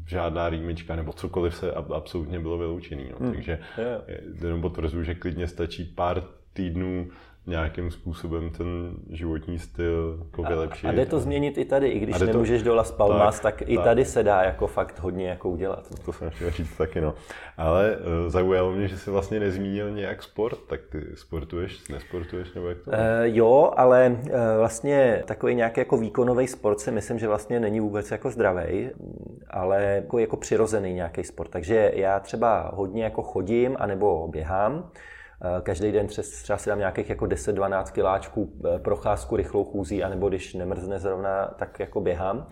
[0.08, 3.06] žádná rýmička nebo cokoliv se absolutně bylo vyloučený.
[3.12, 3.18] No.
[3.20, 3.34] Hmm.
[3.34, 4.02] Takže yeah.
[4.44, 7.10] jenom potvrzuji, že klidně stačí pár týdnů
[7.48, 10.88] nějakým způsobem ten životní styl jako vylepšit.
[10.88, 13.70] A jde to změnit i tady, i když nemůžeš to, do Las Palmas, tak, tak
[13.70, 13.86] i tak.
[13.86, 15.88] tady se dá jako fakt hodně jako udělat.
[16.06, 17.14] To jsem chtěl říct taky, no.
[17.58, 22.70] Ale uh, zaujalo mě, že jsi vlastně nezmínil nějak sport, tak ty sportuješ, nesportuješ, nebo
[22.70, 22.92] jak to?
[22.92, 27.80] Uh, jo, ale uh, vlastně takový nějaký jako výkonový sport si myslím, že vlastně není
[27.80, 28.90] vůbec jako zdravý,
[29.50, 31.50] ale jako, jako přirozený nějaký sport.
[31.52, 34.90] Takže já třeba hodně jako chodím, anebo běhám,
[35.64, 40.54] každý den třeba si dám nějakých jako 10-12 kiláčků eh, procházku rychlou chůzí, anebo když
[40.54, 42.48] nemrzne zrovna, tak jako běhám.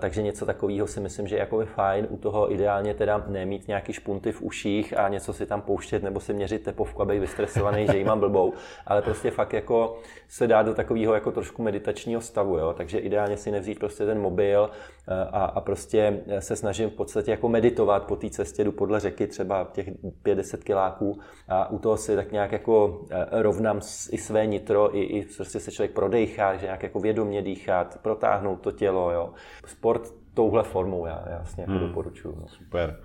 [0.00, 2.06] Takže něco takového si myslím, že je jako fajn.
[2.10, 6.20] U toho ideálně teda nemít nějaký špunty v uších a něco si tam pouštět nebo
[6.20, 8.52] si měřit tepovku, aby vystresovaný, že jí mám blbou.
[8.86, 9.98] Ale prostě fakt jako
[10.28, 12.58] se dá do takového jako trošku meditačního stavu.
[12.58, 12.74] Jo?
[12.76, 14.99] Takže ideálně si nevzít prostě ten mobil eh,
[15.32, 19.26] a, a prostě se snažím v podstatě jako meditovat po té cestě, jdu podle řeky
[19.26, 19.88] třeba těch
[20.22, 21.18] 50 kiláků
[21.48, 25.60] a u toho si tak nějak jako eh, rovnám i své nitro, i, i prostě
[25.60, 29.10] se člověk prodejchá, že nějak jako vědomě dýchat, protáhnout to tělo.
[29.10, 29.30] Jo?
[29.66, 31.88] sport touhle formou já jasně jako hmm.
[31.88, 32.36] doporučuju.
[32.40, 32.48] No.
[32.48, 33.00] Super.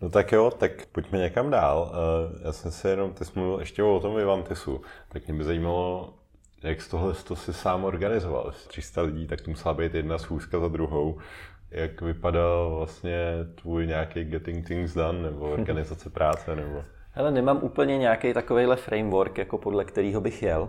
[0.00, 1.92] No tak jo, tak pojďme někam dál.
[1.92, 5.44] Eh, já jsem se jenom, ty jsi mluvil ještě o tom Vivantisu, tak mě by
[5.44, 6.14] zajímalo,
[6.62, 8.52] jak z tohle to si sám organizoval.
[8.68, 11.18] 300 lidí, tak to musela být jedna schůzka za druhou.
[11.70, 13.16] Jak vypadal vlastně
[13.54, 16.84] tvůj nějaký getting things done, nebo organizace práce, nebo...
[17.12, 20.68] Hele, nemám úplně nějaký takovýhle framework, jako podle kterého bych jel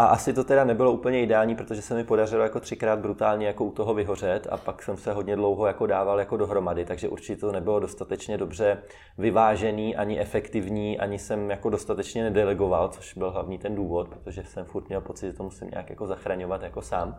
[0.00, 3.64] A asi to teda nebylo úplně ideální, protože se mi podařilo jako třikrát brutálně jako
[3.64, 7.36] u toho vyhořet a pak jsem se hodně dlouho jako dával jako dohromady, takže určitě
[7.36, 8.78] to nebylo dostatečně dobře
[9.18, 14.64] vyvážený, ani efektivní, ani jsem jako dostatečně nedelegoval, což byl hlavní ten důvod, protože jsem
[14.64, 17.16] furt měl pocit, že to musím nějak jako zachraňovat jako sám.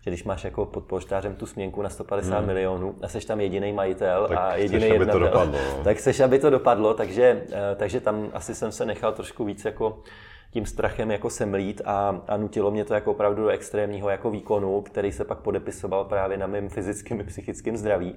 [0.00, 2.46] Že když máš jako pod polštářem tu směnku na 150 hmm.
[2.46, 5.84] milionů a jsi tam jediný majitel tak a jediný jednatel, to dopadlo, no.
[5.84, 9.64] tak seš, aby to dopadlo, takže, eh, takže tam asi jsem se nechal trošku víc
[9.64, 10.02] jako
[10.50, 14.80] tím strachem jako semlít a, a nutilo mě to jako opravdu do extrémního jako výkonu,
[14.80, 18.16] který se pak podepisoval právě na mém fyzickém i psychickém zdraví.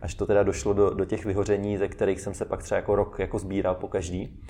[0.00, 2.94] Až to teda došlo do, do těch vyhoření, ze kterých jsem se pak třeba jako
[2.96, 4.40] rok jako sbíral po každý.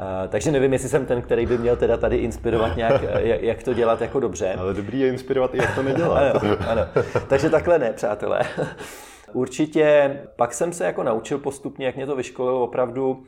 [0.00, 3.62] Uh, takže nevím, jestli jsem ten, který by měl teda tady inspirovat nějak, jak, jak
[3.62, 4.54] to dělat jako dobře.
[4.54, 6.36] Ale dobrý je inspirovat i jak to nedělat.
[6.44, 6.82] ano, ano.
[7.28, 8.40] Takže takhle ne, přátelé.
[9.32, 13.24] Určitě pak jsem se jako naučil postupně, jak mě to vyškolilo opravdu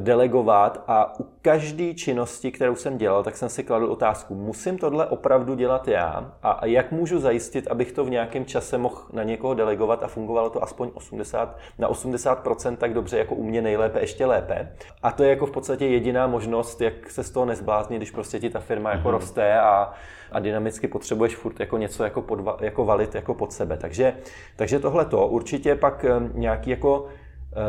[0.00, 5.06] delegovat a u každé činnosti, kterou jsem dělal, tak jsem si kladl otázku, musím tohle
[5.06, 9.54] opravdu dělat já a jak můžu zajistit, abych to v nějakém čase mohl na někoho
[9.54, 14.26] delegovat a fungovalo to aspoň 80, na 80% tak dobře jako u mě nejlépe, ještě
[14.26, 14.72] lépe.
[15.02, 18.40] A to je jako v podstatě jediná možnost, jak se z toho nezbláznit, když prostě
[18.40, 19.12] ti ta firma jako mm-hmm.
[19.12, 19.92] roste a,
[20.32, 23.76] a dynamicky potřebuješ furt jako něco jako, podva, jako valit jako pod sebe.
[23.76, 24.16] Takže,
[24.56, 27.19] takže tohle to určitě pak eh, nějaký jako Eh,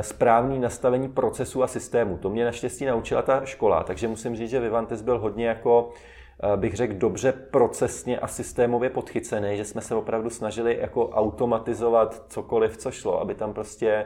[0.02, 2.17] správný nastavení procesu a systému.
[2.17, 5.89] To mě naštěstí naučila ta škola, takže musím říct, že Vivantes byl hodně jako
[6.44, 12.24] eh, bych řekl, dobře procesně a systémově podchycený, že jsme se opravdu snažili jako automatizovat
[12.28, 14.06] cokoliv, co šlo, aby tam prostě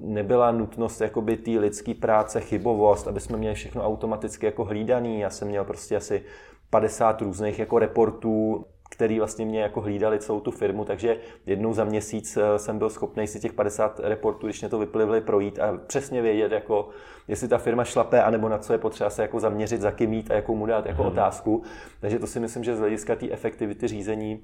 [0.00, 5.20] nebyla nutnost jakoby té lidské práce, chybovost, aby jsme měli všechno automaticky jako hlídaný.
[5.20, 6.22] Já jsem měl prostě asi
[6.70, 11.84] 50 různých jako reportů který vlastně mě jako hlídali celou tu firmu, takže jednou za
[11.84, 15.78] měsíc eh, jsem byl schopný si těch 50 reportů, když mě to vyplivly, projít a
[15.86, 16.88] přesně vědět, jako,
[17.28, 20.30] jestli ta firma šlape, anebo na co je potřeba se jako zaměřit, za kým jít
[20.30, 21.12] a jakou mu dát jako hmm.
[21.12, 21.62] otázku.
[22.00, 24.42] Takže to si myslím, že z hlediska té efektivity řízení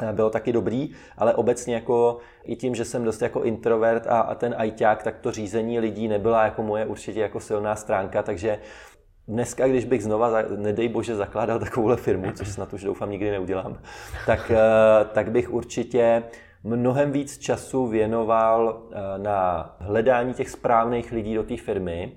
[0.00, 4.20] eh, bylo taky dobrý, ale obecně jako i tím, že jsem dost jako introvert a,
[4.20, 8.58] a ten ajťák, tak to řízení lidí nebyla jako moje určitě jako silná stránka, takže
[9.28, 13.78] dneska, když bych znova, nedej bože, zakládal takovouhle firmu, což snad už doufám nikdy neudělám,
[14.26, 16.22] tak, eh, tak bych určitě
[16.64, 22.16] mnohem víc času věnoval eh, na hledání těch správných lidí do té firmy,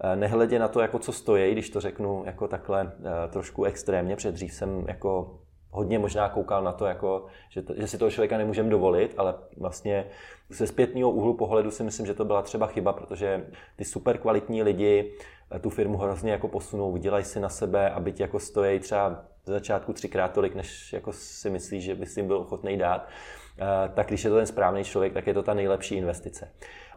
[0.00, 2.92] eh, nehledě na to, jako co stojí, když to řeknu jako takhle
[3.30, 5.38] trošku extrémně, protože dřív jsem jako
[5.70, 9.34] hodně možná koukal na to, jako, že, to, že si toho člověka nemůžeme dovolit, ale
[9.56, 10.06] vlastně
[10.48, 14.62] ze zpětního úhlu pohledu si myslím, že to byla třeba chyba, protože ty super kvalitní
[14.62, 15.12] lidi
[15.60, 19.48] tu firmu hrozně jako posunou, vydělají si na sebe, aby ti jako stojí třeba z
[19.48, 23.08] začátku třikrát tolik, než jako si myslíš, že bys jim byl ochotný dát,
[23.58, 26.50] eh, tak když je to ten správný člověk, tak je to ta nejlepší investice.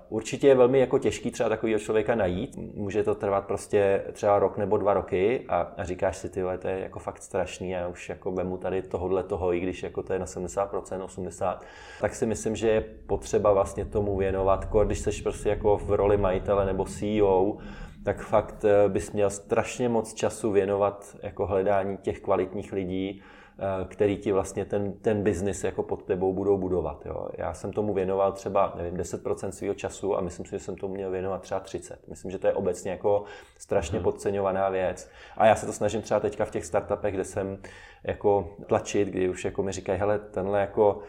[0.10, 2.58] Určitě je velmi jako těžký třeba takového člověka najít.
[2.58, 6.68] Může to trvat prostě třeba rok nebo dva roky a, a říkáš si, ty to
[6.68, 10.14] je jako fakt strašný a už jako vemu tady tohohle toho, i když jako to
[10.14, 11.58] je na 70%, 80%,
[12.02, 16.18] tak si myslím, že je potřeba vlastně tomu věnovat, když jsi prostě jako v roli
[16.18, 17.58] majitele nebo CEO,
[18.04, 23.86] tak fakt eh, bys měl strašně moc času věnovat jako hledání těch kvalitních lidí, eh,
[23.86, 27.06] který ti vlastně ten, ten biznis jako pod tebou budou budovat.
[27.06, 27.30] Jo.
[27.38, 30.94] Já jsem tomu věnoval třeba, nevím, 10% svého času a myslím si, že jsem tomu
[30.94, 32.08] měl věnovat třeba 30.
[32.08, 33.24] Myslím, že to je obecně jako
[33.58, 34.04] strašně hmm.
[34.04, 35.10] podceňovaná věc.
[35.38, 37.58] A já se to snažím třeba teďka v těch startupech, kde jsem
[38.04, 41.02] jako tlačit, kdy už jako mi říkají, hele, tenhle jako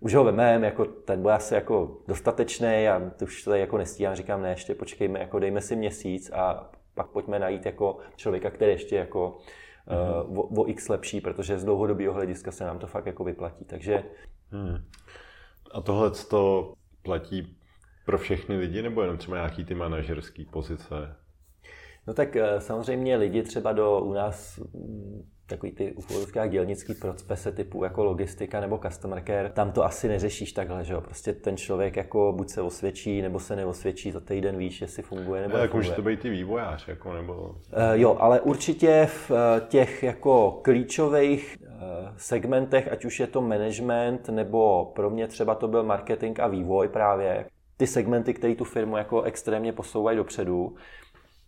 [0.00, 4.14] už ho vememe, jako ten bude asi jako dostatečný a to už to jako nestíhám,
[4.14, 8.70] říkám, ne, ještě počkejme, jako dejme si měsíc a pak pojďme najít jako člověka, který
[8.70, 9.38] ještě jako
[9.88, 10.30] mm-hmm.
[10.30, 13.64] uh, o, o x lepší, protože z dlouhodobého hlediska se nám to fakt jako vyplatí,
[13.64, 14.04] takže...
[14.50, 14.84] Hmm.
[15.72, 17.56] A tohle to platí
[18.06, 21.16] pro všechny lidi, nebo jenom třeba nějaký ty manažerský pozice?
[22.06, 24.60] No tak eh, samozřejmě lidi třeba do u nás
[25.50, 30.52] takový ty ucholovských dělnický procese typu jako logistika nebo customer care, tam to asi neřešíš
[30.52, 31.00] takhle, že jo?
[31.00, 35.42] Prostě ten člověk jako buď se osvědčí, nebo se neosvědčí, za týden víš, jestli funguje
[35.42, 37.34] nebo jako může to být i vývojář, jako nebo...
[37.34, 37.54] Uh,
[37.92, 39.36] jo, ale určitě v uh,
[39.68, 41.68] těch jako klíčových uh,
[42.16, 46.88] segmentech, ať už je to management, nebo pro mě třeba to byl marketing a vývoj
[46.88, 50.74] právě, ty segmenty, které tu firmu jako extrémně posouvají dopředu,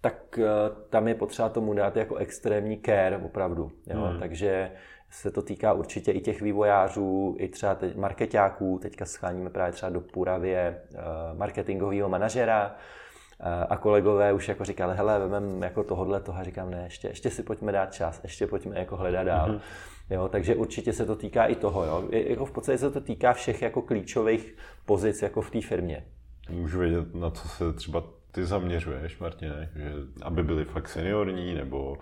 [0.03, 0.47] tak eh,
[0.91, 3.73] tam je potřeba tomu dát jako extrémní care opravdu.
[3.87, 4.01] Jo?
[4.01, 4.19] Hmm.
[4.19, 4.71] Takže
[5.11, 8.79] se to týká určitě i těch vývojářů, i třeba teď marketáků.
[8.83, 10.99] Teďka scháníme právě třeba do Puravě eh,
[11.35, 12.77] marketingového manažera
[13.41, 17.09] eh, a kolegové už jako říkali, hele, vememe jako tohodle toho a říkám, ne, ještě,
[17.09, 19.49] ještě si pojďme dát čas, ještě pojďme jako hledat dál.
[19.49, 19.61] hmm
[20.11, 21.85] Jo, takže určitě se to týká i toho.
[21.85, 22.09] Jo.
[22.11, 26.07] Jako v podstatě se to týká všech jako klíčových pozic jako v té firmě.
[26.51, 29.93] Můžu vědět, na co se třeba ty zaměřuješ, Martine, že
[30.23, 31.99] aby byli fakt seniorní, nebo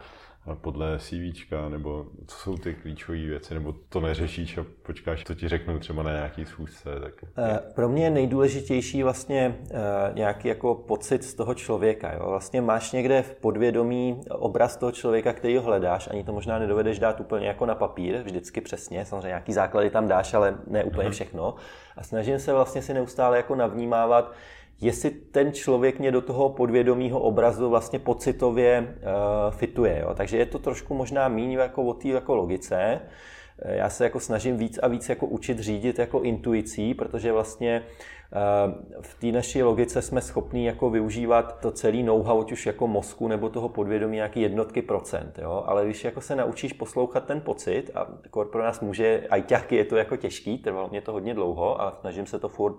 [0.55, 5.49] podle CV, nebo co jsou ty klíčové věci, nebo to neřešíš a počkáš, to ti
[5.49, 6.91] řeknu třeba na nějaký schůzce.
[7.01, 7.13] Tak...
[7.39, 9.75] Eh, pro mě je nejdůležitější vlastně eh,
[10.15, 12.13] nějaký jako pocit z toho člověka.
[12.13, 12.27] Jo?
[12.29, 16.99] Vlastně máš někde v podvědomí obraz toho člověka, který ho hledáš, ani to možná nedovedeš
[16.99, 21.05] dát úplně jako na papír, vždycky přesně, samozřejmě nějaký základy tam dáš, ale ne úplně
[21.05, 21.13] mhm.
[21.13, 21.55] všechno.
[21.97, 24.33] A snažím se vlastně si neustále jako navnímávat,
[24.81, 29.99] jestli ten člověk mě do toho podvědomího obrazu vlastně pocitově uh, fituje.
[30.01, 30.15] Jo?
[30.15, 33.01] Takže je to trošku možná méně jako o té jako logice.
[33.63, 37.83] Eh, já se jako snažím víc a víc jako učit řídit jako intuicí, protože vlastně
[37.83, 38.20] Eh,
[39.01, 43.29] v té naší logice jsme schopní jako využívat to celý know-how, ať už jako mozku
[43.29, 45.65] nebo toho podvědomí nějaký jednotky procent, jo?
[45.67, 49.85] ale když jako se naučíš poslouchat ten pocit, a jako pro nás může, ajťáky je
[49.85, 52.77] to jako těžký, trvalo mě to hodně dlouho a snažím se to furt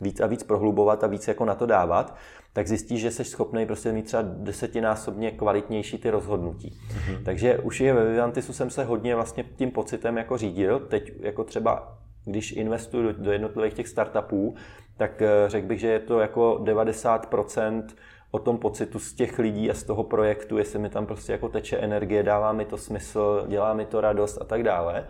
[0.00, 2.16] víc a víc prohlubovat a víc jako na to dávat,
[2.52, 6.78] tak zjistíš, že jsi schopný prostě mít třeba desetinásobně kvalitnější ty rozhodnutí.
[6.88, 7.24] Mm-hmm.
[7.24, 10.80] Takže už je ve Vivantisu jsem se hodně vlastně tím pocitem jako řídil.
[10.80, 14.54] Teď jako třeba když investuju do jednotlivých těch startupů,
[15.00, 17.82] tak eh, řekl bych, že je to jako 90%
[18.30, 21.48] o tom pocitu z těch lidí a z toho projektu, jestli mi tam prostě jako
[21.48, 25.06] teče energie, dává mi to smysl, dělá mi to radost a tak dále.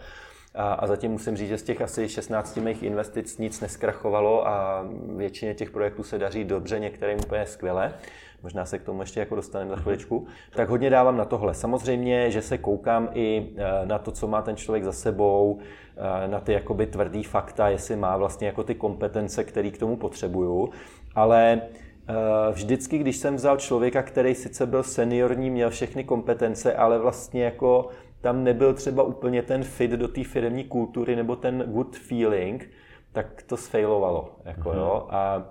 [0.54, 4.84] A, a zatím musím říct, že z těch asi 16 mých investic nic neskrachovalo a
[5.16, 7.94] většině těch projektů se daří dobře, některým úplně skvěle.
[8.42, 10.26] Možná se k tomu ještě jako dostaneme za chviličku.
[10.52, 11.54] Tak hodně dávám na tohle.
[11.54, 15.58] Samozřejmě, že se koukám i eh, na to, co má ten člověk za sebou,
[15.96, 19.96] eh, na ty jakoby tvrdý fakta, jestli má vlastně jako ty kompetence, které k tomu
[19.96, 20.70] potřebuju.
[21.14, 22.12] Ale eh,
[22.52, 27.88] vždycky, když jsem vzal člověka, který sice byl seniorní, měl všechny kompetence, ale vlastně jako
[28.20, 32.70] tam nebyl třeba úplně ten fit do té firmní kultury nebo ten good feeling,
[33.12, 34.30] tak to sfailovalo.
[34.44, 34.76] Jako, mm-hmm.
[34.76, 35.06] jo.
[35.10, 35.44] A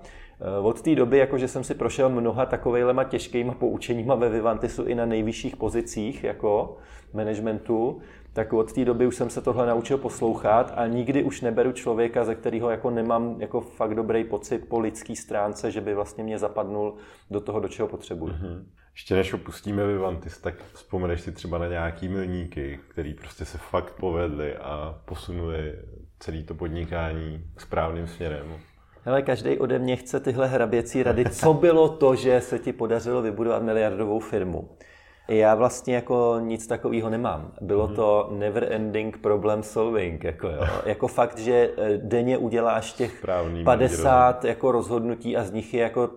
[0.61, 5.05] od té doby, jakože jsem si prošel mnoha takovejhlema těžkýma poučeníma ve Vivantisu i na
[5.05, 6.77] nejvyšších pozicích jako
[7.13, 8.01] managementu,
[8.33, 12.25] tak od té doby už jsem se tohle naučil poslouchat a nikdy už neberu člověka,
[12.25, 16.39] ze kterého jako nemám jako fakt dobrý pocit po lidský stránce, že by vlastně mě
[16.39, 16.95] zapadnul
[17.31, 18.27] do toho, do čeho potřebuji.
[18.27, 18.63] Mm-hmm.
[18.93, 23.93] Ještě než opustíme Vivantis, tak vzpomeneš si třeba na nějaký milníky, který prostě se fakt
[23.99, 25.75] povedli a posunuli
[26.19, 28.45] celé to podnikání správným směrem.
[29.03, 31.25] Hele, každý ode mě chce tyhle hraběcí rady.
[31.25, 34.69] Co bylo to, že se ti podařilo vybudovat miliardovou firmu?
[35.27, 37.51] Já vlastně jako nic takového nemám.
[37.61, 37.95] Bylo mhm.
[37.95, 40.23] to never ending problem solving.
[40.23, 40.61] Jako, jo.
[40.85, 45.81] jako fakt, že eh, denně uděláš těch Správný 50 jako rozhodnutí a z nich je
[45.81, 46.09] jako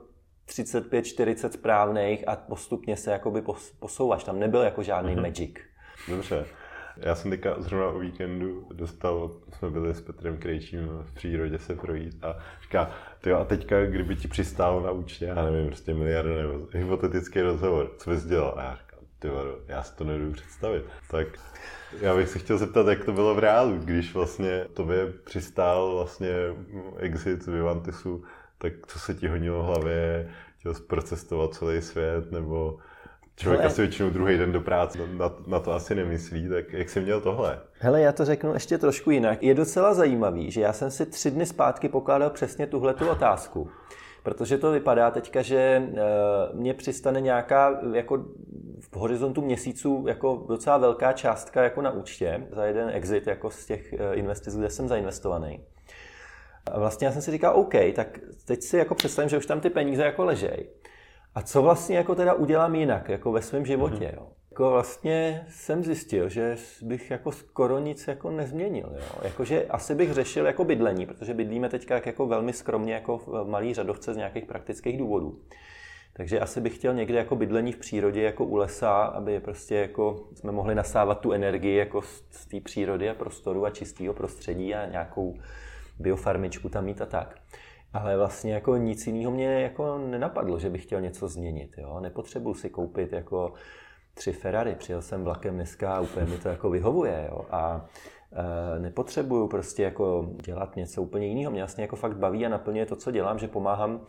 [0.48, 3.42] 35-40 správných a postupně se jakoby
[3.80, 4.24] posouváš.
[4.24, 5.22] Tam nebyl jako žádný mm-hmm.
[5.22, 5.54] magic.
[6.08, 6.44] Dobře.
[6.96, 11.74] Já jsem teďka zrovna o víkendu dostal, jsme byli s Petrem Krejčím v přírodě se
[11.74, 16.34] projít a říká, ty a teďka, kdyby ti přistálo na účtě, já nevím, prostě miliardu
[16.34, 18.54] nebo hypotetický rozhovor, co bys dělal?
[18.56, 19.28] A já říkám, ty
[19.68, 20.84] já si to nedovedu představit.
[21.10, 21.26] Tak
[22.00, 26.30] já bych se chtěl zeptat, jak to bylo v reálu, když vlastně tobě přistál vlastně
[26.96, 28.24] exit z Vivantisu,
[28.58, 32.78] tak co se ti honilo v hlavě, chtěl procestovat celý svět, nebo
[33.36, 36.90] Člověk Hele, asi většinou druhý den do práce na, na to asi nemyslí, tak jak
[36.90, 37.60] jsi měl tohle?
[37.78, 39.42] Hele, já to řeknu ještě trošku jinak.
[39.42, 43.70] Je docela zajímavý, že já jsem si tři dny zpátky pokládal přesně tuhle tu otázku.
[44.22, 46.00] Protože to vypadá teďka, že eh,
[46.52, 48.24] mě přistane nějaká jako
[48.80, 53.66] v horizontu měsíců jako docela velká částka jako na účtě za jeden exit jako z
[53.66, 55.60] těch eh, investic, kde jsem zainvestovaný.
[56.66, 59.60] A vlastně já jsem si říkal, OK, tak teď si jako představím, že už tam
[59.60, 60.66] ty peníze jako ležejí.
[61.34, 64.16] A co vlastně jako teda udělám jinak, jako ve svém životě, mm-hmm.
[64.16, 64.28] jo?
[64.50, 68.92] Jako vlastně jsem zjistil, že bych jako skoro nic jako nezměnil.
[68.94, 69.20] Jo?
[69.22, 73.74] Jakože asi bych řešil jako bydlení, protože bydlíme teďka jako velmi skromně jako v malý
[73.74, 75.38] řadovce z nějakých praktických důvodů.
[76.12, 80.24] Takže asi bych chtěl někde jako bydlení v přírodě, jako u lesa, aby prostě jako
[80.34, 84.86] jsme mohli nasávat tu energii jako z té přírody a prostoru a čistého prostředí a
[84.86, 85.38] nějakou
[85.98, 87.38] biofarmičku tam mít a tak.
[87.92, 91.74] Ale vlastně jako nic jiného mě jako nenapadlo, že bych chtěl něco změnit.
[91.78, 92.00] Jo?
[92.00, 93.52] Nepotřebuji si koupit jako
[94.14, 94.74] tři Ferrari.
[94.74, 97.28] Přijel jsem vlakem dneska a úplně mi to jako vyhovuje.
[97.30, 97.46] Jo?
[97.50, 97.86] A
[98.76, 101.50] e, nepotřebuju prostě jako dělat něco úplně jiného.
[101.50, 104.00] Mě vlastně jako fakt baví a naplňuje to, co dělám, že pomáhám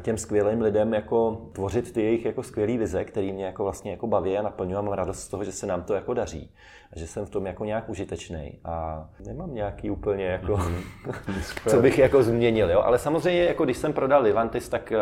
[0.00, 4.06] těm skvělým lidem jako tvořit ty jejich jako skvělý vize, který mě jako vlastně jako
[4.06, 4.74] baví a naplňují.
[4.84, 6.50] Mám radost z toho, že se nám to jako daří
[6.92, 10.82] a že jsem v tom jako nějak užitečný a nemám nějaký úplně jako, mhm.
[11.68, 12.80] co bych jako změnil, jo?
[12.80, 14.98] ale samozřejmě jako když jsem prodal Livantis, tak, eh,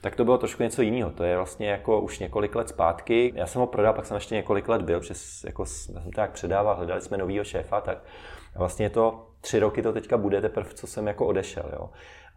[0.00, 1.10] tak to bylo trošku něco jiného.
[1.10, 3.32] To je vlastně jako už několik let zpátky.
[3.36, 6.30] Já jsem ho prodal, pak jsem ještě několik let byl, přes, jako jsem to tak
[6.30, 7.98] předával, hledali jsme novýho šéfa, tak
[8.54, 11.70] vlastně to tři roky to teďka bude teprve, co jsem jako odešel.
[11.72, 11.90] Jo?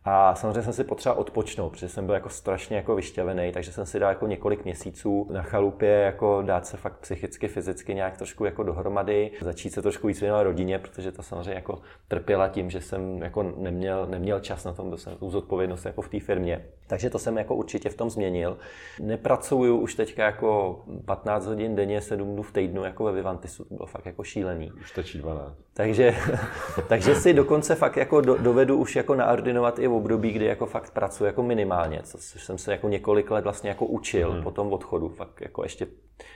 [0.06, 3.86] A samozřejmě jsem si potřeboval odpočnout, protože jsem byl jako strašně jako vyšťavený, takže jsem
[3.86, 8.46] si dal jako několik měsíců na chalupě jako dát se fakt psychicky, fyzicky nějak trošku
[8.46, 12.82] jako dohromady, začít se trošku víc věnovat rodině, protože to samozřejmě jako trpěla tím, že
[12.82, 16.66] jsem jako neměl, neměl čas na tom, jsem tu zodpovědnost jako v té firmě.
[16.88, 18.58] Takže to jsem jako určitě v tom změnil.
[19.00, 23.76] Nepracuju už teďka jako 15 hodin denně, 7 dnů v týdnu jako ve Vivantisu, to
[23.76, 24.72] bylo fakt jako šílený.
[24.72, 25.56] Už stačí 12.
[25.74, 26.16] Takže,
[26.88, 30.66] takže si dokonce fakt jako do, dovedu už jako naordinovat i v období, kdy jako
[30.66, 34.44] fakt pracuji jako minimálně, což jsem se jako několik let vlastně jako učil hmm.
[34.44, 35.10] po tom odchodu.
[35.10, 35.88] Fakt jako ještě,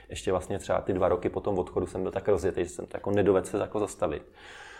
[0.08, 2.86] ještě vlastně třeba ty dva roky po tom odchodu jsem byl tak rozjetý, že jsem
[2.86, 4.22] to jako nedovedl se jako zastavit.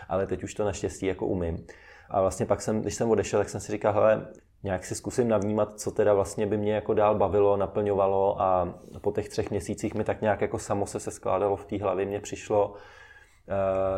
[0.09, 1.65] Ale teď už to naštěstí jako umím.
[2.09, 4.27] A vlastně pak jsem, když jsem odešel, tak jsem si říkal, hele,
[4.63, 9.11] nějak si zkusím navnímat, co teda vlastně by mě jako dál bavilo, naplňovalo a po
[9.11, 12.19] těch třech měsících mi tak nějak jako samo se se skládalo v té hlavě, mně
[12.19, 12.73] přišlo,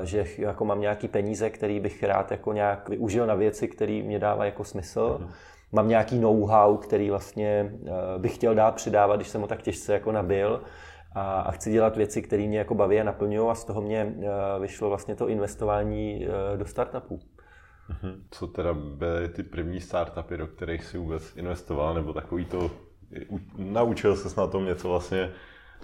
[0.04, 4.20] že jako mám nějaký peníze, který bych rád jako nějak využil na věci, které mě
[4.20, 5.18] dávají jako smysl.
[5.22, 5.30] Mm.
[5.72, 7.90] Mám nějaký know-how, který vlastně eh,
[8.20, 10.62] bych chtěl dát přidávat, když jsem ho tak těžce jako nabil.
[11.14, 14.16] A, a chci dělat věci, které mě jako baví a naplňují a z toho mě
[14.22, 16.28] eh, vyšlo vlastně to investování
[16.58, 17.20] do startupů.
[17.90, 18.24] Mhm.
[18.32, 22.72] Co teda byly ty první startupy, do kterých si vůbec investoval, nebo takový to,
[23.58, 25.32] naučil se na tom něco vlastně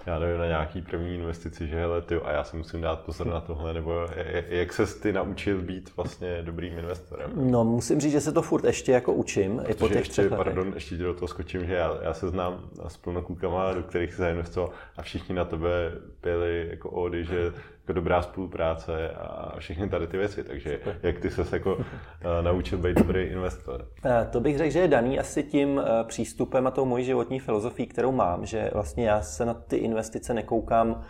[0.06, 3.26] já nevím, na nějaký první investici, že hele, ty, a já si musím dát pozor
[3.26, 4.06] na tohle, nebo
[4.48, 7.30] jak se ty naučil být vlastně dobrým investorem?
[7.34, 10.12] No, musím říct, že se to furt ještě jako učím, Protože i po těch ještě,
[10.12, 13.82] třech Pardon, ještě do toho skočím, že já, já se znám s plno klukama, do
[13.82, 15.92] kterých se zainvestoval a všichni na tebe
[16.22, 17.52] byli jako ody, že
[17.86, 20.44] jako dobrá spolupráce a všechny tady ty věci.
[20.44, 23.88] Takže jak ty se jako eh, naučil být dobrý investor?
[24.04, 27.40] Eh, to bych řekl, že je daný asi tím eh, přístupem a tou mojí životní
[27.40, 31.02] filozofií, kterou mám, že vlastně já se na ty investice nekoukám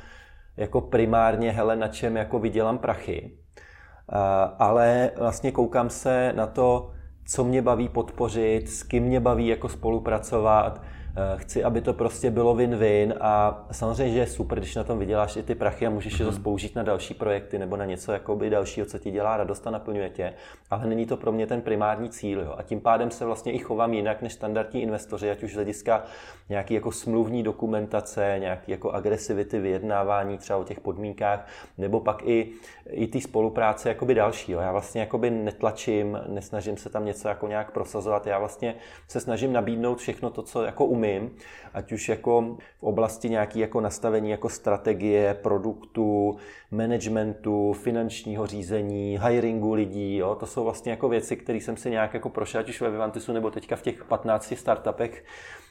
[0.57, 3.39] jako primárně, hele, na čem jako vydělám prachy,
[4.59, 6.91] ale vlastně koukám se na to,
[7.27, 10.83] co mě baví podpořit, s kým mě baví jako spolupracovat,
[11.37, 15.37] chci, aby to prostě bylo win-win a samozřejmě, že je super, když na tom vyděláš
[15.37, 16.43] i ty prachy a můžeš je to mhm.
[16.43, 20.11] použít na další projekty nebo na něco jakoby dalšího, co ti dělá radost a naplňuje
[20.11, 20.35] tě,
[20.71, 22.41] ale není to pro mě ten primární cíl.
[22.41, 22.55] Jo.
[22.59, 26.05] A tím pádem se vlastně i chovám jinak než standardní investoři, ať už z hlediska
[26.49, 31.49] nějaký jako smluvní dokumentace, nějaký jako agresivity, vyjednávání třeba o těch podmínkách,
[31.79, 32.53] nebo pak i,
[32.91, 34.53] i ty spolupráce jakoby další.
[34.53, 34.61] Jo.
[34.61, 38.75] Já vlastně jakoby netlačím, nesnažím se tam něco jako nějak prosazovat, já vlastně
[39.09, 41.31] se snažím nabídnout všechno to, co jako umím umím,
[41.75, 46.37] ať už jako v oblasti nějaký jako nastavení jako strategie, produktu,
[46.71, 52.15] managementu, finančního řízení, hiringu lidí, jo, to jsou vlastně jako věci, které jsem si nějak
[52.15, 55.25] jako prošel, ať už ve Vivantisu nebo teďka v těch 15 startupech,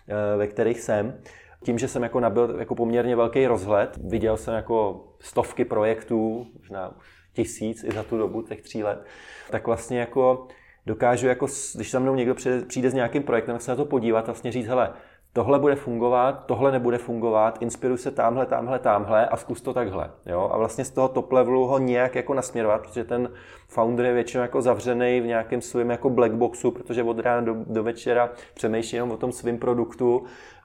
[0.08, 1.18] eh, ve kterých jsem.
[1.64, 6.98] Tím, že jsem jako nabil jako poměrně velký rozhled, viděl jsem jako stovky projektů, možná
[7.34, 9.06] tisíc i za tu dobu, těch tří let,
[9.50, 10.48] tak vlastně jako
[10.86, 13.86] dokážu, jako, když za mnou někdo přijde, přijde s nějakým projektem, tak se na to
[13.86, 14.94] podívat, vlastně říct, hele,
[15.36, 20.12] tohle bude fungovat, tohle nebude fungovat, inspiruj se tamhle, tamhle, tamhle a zkus to takhle.
[20.26, 20.50] Jo?
[20.54, 23.30] A vlastně z toho top levelu ho nějak jako nasměrovat, protože ten
[23.68, 27.56] founder je většinou jako zavřený v nějakém svém jako black boxu, protože od rána do,
[27.68, 30.24] do večera přemýšlí jenom o tom svém produktu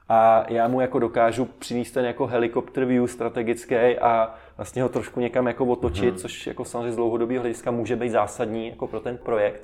[0.09, 5.19] a já mu jako dokážu přinést ten jako helikopter view strategický a vlastně ho trošku
[5.19, 6.21] někam jako otočit, mm-hmm.
[6.21, 9.61] což jako samozřejmě z dlouhodobého hlediska může být zásadní jako pro ten projekt.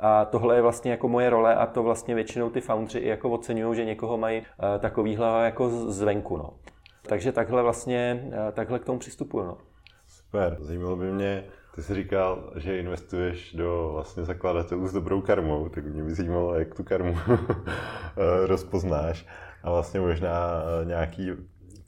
[0.00, 3.30] A tohle je vlastně jako moje role a to vlastně většinou ty foundři i jako
[3.30, 6.36] oceňují, že někoho mají eh, takovýhle jako zvenku.
[6.36, 6.50] No.
[7.02, 9.44] Takže takhle vlastně, eh, takhle k tomu přistupuju.
[9.44, 9.58] No.
[10.08, 15.68] Super, zajímalo by mě, ty jsi říkal, že investuješ do vlastně zakladatelů s dobrou karmou,
[15.68, 19.26] tak mě by zajímalo, jak tu karmu eh, rozpoznáš
[19.62, 21.30] a vlastně možná nějaký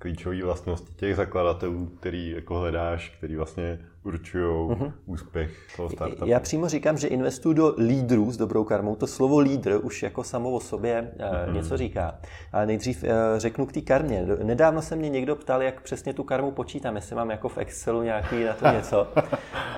[0.06, 4.92] klíčové vlastnosti těch zakladatelů, který jako hledáš, který vlastně určují uh-huh.
[5.06, 6.26] úspěch toho startupu.
[6.26, 8.96] Já přímo říkám, že investuju do lídrů s dobrou karmou.
[8.96, 11.52] To slovo lídr už jako samo o sobě uh-huh.
[11.52, 12.18] něco říká.
[12.52, 14.26] Ale nejdřív uh, řeknu k té karmě.
[14.42, 18.02] Nedávno se mě někdo ptal, jak přesně tu karmu počítám, jestli mám jako v Excelu
[18.02, 19.08] nějaký na to něco.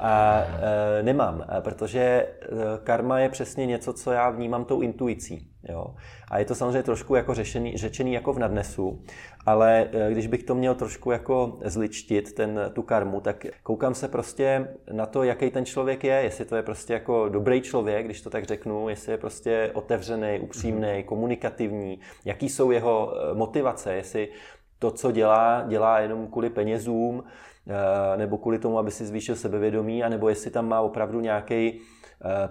[0.00, 2.26] A uh, nemám, protože
[2.84, 5.50] karma je přesně něco, co já vnímám tou intuicí.
[5.62, 5.94] Jo.
[6.30, 9.02] A je to samozřejmě trošku jako řešený, řečený jako v nadnesu,
[9.46, 14.68] ale když bych to měl trošku jako zličtit, ten, tu karmu, tak koukám se prostě
[14.92, 18.30] na to, jaký ten člověk je, jestli to je prostě jako dobrý člověk, když to
[18.30, 21.02] tak řeknu, jestli je prostě otevřený, upřímný, mhm.
[21.02, 24.28] komunikativní, jaký jsou jeho eh, motivace, jestli
[24.78, 27.24] to, co dělá, dělá jenom kvůli penězům,
[27.68, 31.80] eh, nebo kvůli tomu, aby si zvýšil sebevědomí, anebo jestli tam má opravdu nějaký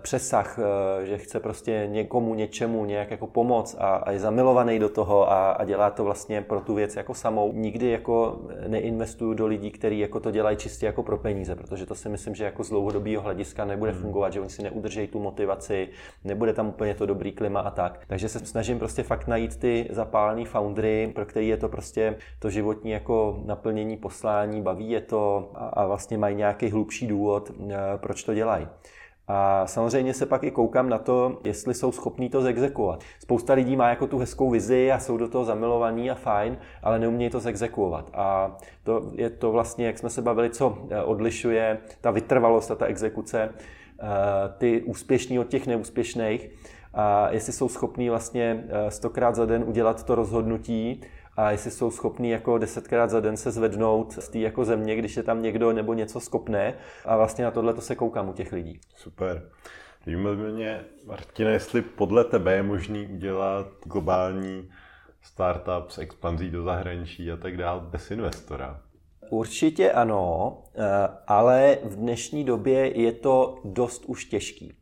[0.02, 4.90] přesah, eh, že chce prostě někomu, něčemu nějak jako pomoct a, a je zamilovaný do
[4.90, 7.54] toho a, a dělá to vlastně pro tu věc jako samou.
[7.54, 11.96] Nikdy jako neinvestuju do lidí, kteří jako to dělají čistě jako pro peníze, protože to
[11.96, 14.02] si myslím, že jako z dlouhodobého hlediska nebude hmm.
[14.02, 15.90] fungovat, že oni si neudržejí tu motivaci,
[16.24, 18.00] nebude tam úplně to dobrý klima a tak.
[18.08, 22.50] Takže se snažím prostě fakt najít ty zapálený foundry, pro který je to prostě to
[22.50, 27.76] životní jako naplnění poslání, baví je to a, a vlastně mají nějaký hlubší důvod, eh,
[27.98, 28.68] proč to dělají.
[29.28, 33.04] A samozřejmě se pak i koukám na to, jestli jsou schopní to zexekuovat.
[33.20, 37.00] Spousta lidí má jako tu hezkou vizi a jsou do toho zamilovaní a fajn, ale
[37.00, 38.10] neumějí to zexekuovat.
[38.14, 42.76] A to je to vlastně, jak jsme se bavili, co eh, odlišuje ta vytrvalost a
[42.76, 44.06] ta exekuce, eh,
[44.58, 46.50] ty úspěšní od těch neúspěšných.
[46.94, 51.02] A jestli jsou schopní vlastně eh, stokrát za den udělat to rozhodnutí,
[51.38, 55.18] a jestli jsou schopní jako desetkrát za den se zvednout z té jako země, když
[55.18, 56.74] je tam někdo nebo něco skopne
[57.06, 58.80] a vlastně na tohle to se koukám u těch lidí.
[58.96, 59.50] Super.
[60.06, 64.70] By mě, Martina, jestli podle tebe je možný udělat globální
[65.22, 68.82] startup s expanzí do zahraničí a tak dále bez investora?
[69.30, 74.74] Určitě ano, eh, ale v dnešní době je to dost už těžký.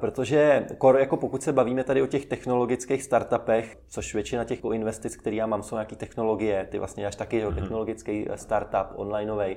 [0.00, 0.66] Protože
[0.98, 5.46] jako pokud se bavíme tady o těch technologických startupech, což většina těch investic, které já
[5.46, 7.54] mám, jsou nějaké technologie, ty vlastně až taky mm-hmm.
[7.54, 9.56] technologický startup onlineový,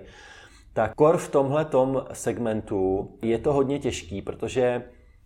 [0.73, 1.67] tak kor v tomhle
[2.13, 4.83] segmentu je to hodně těžký, protože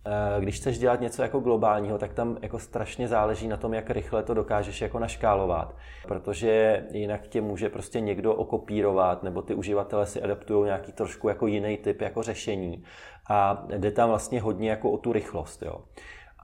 [0.08, 3.90] Eh, když chceš dělat něco jako globálního, tak tam jako strašně záleží na tom, jak
[3.90, 5.76] rychle to dokážeš jako naškálovat,
[6.08, 11.46] protože jinak tě může prostě někdo okopírovat, nebo ty uživatelé si adaptují nějaký trošku jako
[11.46, 12.84] jiný typ jako řešení
[13.28, 15.62] a jde tam vlastně hodně jako o tu rychlost.
[15.62, 15.80] Jo.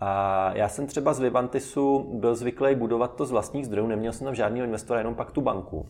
[0.01, 4.25] A já jsem třeba z Vivantisu byl zvyklý budovat to z vlastních zdrojů, neměl jsem
[4.25, 5.89] tam žádného investora, jenom pak tu banku.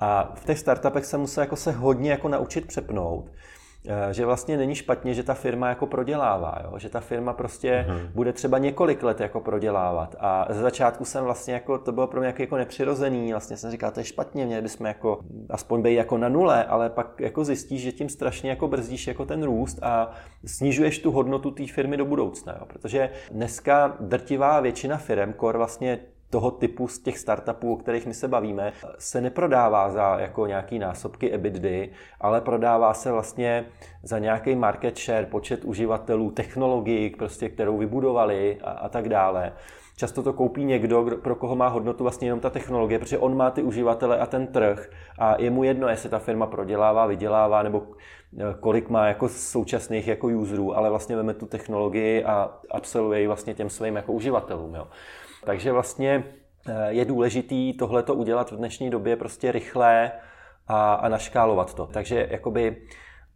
[0.00, 3.30] A v těch startupech jsem musel jako se hodně jako naučit přepnout,
[4.10, 6.78] že vlastně není špatně, že ta firma jako prodělává, jo?
[6.78, 8.08] že ta firma prostě mm-hmm.
[8.14, 12.20] bude třeba několik let jako prodělávat a ze začátku jsem vlastně jako, to bylo pro
[12.20, 15.20] mě jako, jako nepřirozený, vlastně jsem říkal, to je špatně, měli bychom jako
[15.50, 19.24] aspoň být jako na nule, ale pak jako zjistíš, že tím strašně jako brzdíš jako
[19.24, 20.10] ten růst a
[20.46, 22.66] snižuješ tu hodnotu té firmy do budoucna, jo?
[22.66, 25.98] protože dneska drtivá většina firm, kor vlastně
[26.30, 30.78] toho typu z těch startupů, o kterých my se bavíme, se neprodává za jako nějaký
[30.78, 33.66] násobky EBITDA, ale prodává se vlastně
[34.02, 39.52] za nějaký market share, počet uživatelů, technologii, prostě, kterou vybudovali a, a tak dále.
[39.98, 43.50] Často to koupí někdo, pro koho má hodnotu vlastně jenom ta technologie, protože on má
[43.50, 47.82] ty uživatele a ten trh a je mu jedno, jestli ta firma prodělává, vydělává nebo
[48.38, 53.26] eh, kolik má jako současných jako userů, ale vlastně veme tu technologii a absolvuje ji
[53.26, 54.74] vlastně těm svým jako uživatelům.
[54.74, 54.86] Jo.
[55.46, 56.24] Takže vlastně
[56.68, 60.12] eh, je důležitý tohleto udělat v dnešní době prostě rychle
[60.68, 61.86] a, a naškálovat to.
[61.86, 62.82] Takže jakoby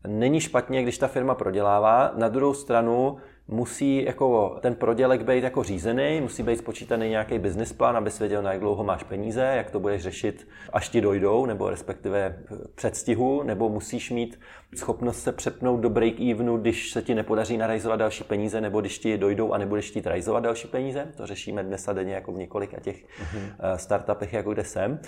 [0.06, 2.12] není špatně, když ta firma prodělává.
[2.16, 3.16] Na druhou stranu
[3.50, 8.42] musí jako ten prodělek být jako řízený, musí být spočítaný nějaký business plán, aby věděl,
[8.42, 12.38] na jak dlouho máš peníze, jak to budeš řešit, až ti dojdou, nebo respektive
[12.74, 14.40] předstihu, nebo musíš mít
[14.76, 19.18] schopnost se přepnout do break-evenu, když se ti nepodaří narajzovat další peníze, nebo když ti
[19.18, 21.06] dojdou a nebudeš chtít rajzovat další peníze.
[21.16, 23.76] To řešíme dnes a denně jako v několika těch uh-huh.
[23.76, 24.98] startupech, jako kde jsem.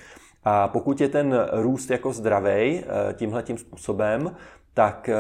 [0.45, 2.85] A pokud je ten růst jako zdravý eh,
[3.15, 4.37] tímhle tím způsobem,
[4.75, 5.17] tak eh,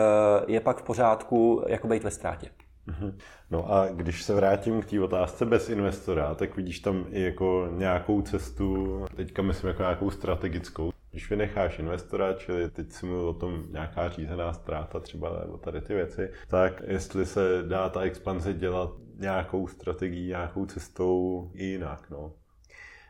[0.46, 2.48] je pak v pořádku jako být ve ztrátě.
[2.86, 3.18] Mhm.
[3.50, 7.68] No a když se vrátím k té otázce bez investora, tak vidíš tam i jako
[7.70, 10.92] nějakou cestu, teďka myslím jako nějakou strategickou.
[11.10, 15.80] Když vynecháš investora, čili teď si mluvil o tom nějaká řízená ztráta třeba nebo tady
[15.80, 22.10] ty věci, tak jestli se dá ta expanze dělat nějakou strategií, nějakou cestou i jinak,
[22.10, 22.32] no.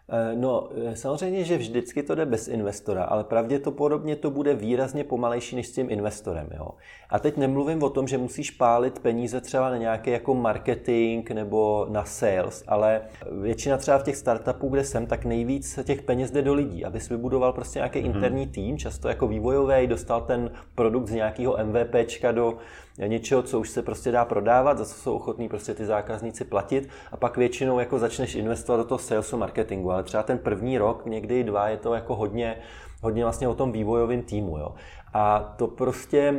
[0.09, 5.05] Eh, no, eh, samozřejmě, že vždycky to jde bez investora, ale pravděpodobně to bude výrazně
[5.05, 6.49] pomalejší než s tím investorem.
[6.57, 6.69] Jo?
[7.11, 11.87] A teď nemluvím o tom, že musíš pálit peníze třeba na nějaký jako marketing nebo
[11.91, 13.01] na sales, ale
[13.41, 17.09] většina třeba v těch startupů, kde jsem, tak nejvíc těch peněz jde do lidí, abys
[17.09, 18.07] vybudoval prostě nějaký mm-hmm.
[18.07, 22.59] interní tým, často jako vývojový, dostal ten produkt z nějakého MVPčka do
[22.99, 26.89] něčeho, co už se prostě dá prodávat, za co jsou ochotní prostě ty zákazníci platit
[27.13, 31.07] a pak většinou jako začneš investovat do toho salesu marketingu, ale třeba ten první rok,
[31.07, 32.57] někdy dva, je to jako hodně,
[33.03, 34.59] hodně vlastně o tom vývojovém týmu.
[34.59, 34.75] Jo.
[35.15, 36.35] A to prostě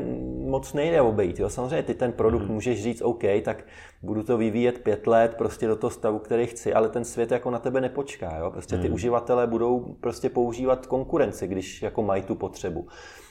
[0.46, 1.40] moc nejde obejít.
[1.40, 1.50] Jo.
[1.50, 2.52] Samozřejmě ty ten produkt mm-hmm.
[2.52, 3.66] můžeš říct, OK, tak
[4.02, 7.52] budu to vyvíjet pět let prostě do toho stavu, který chci, ale ten svět jako
[7.52, 8.38] na tebe nepočká.
[8.38, 8.52] Jo.
[8.52, 8.94] Prostě ty mm.
[8.94, 12.88] uživatelé budou prostě používat konkurenci, když jako mají tu potřebu.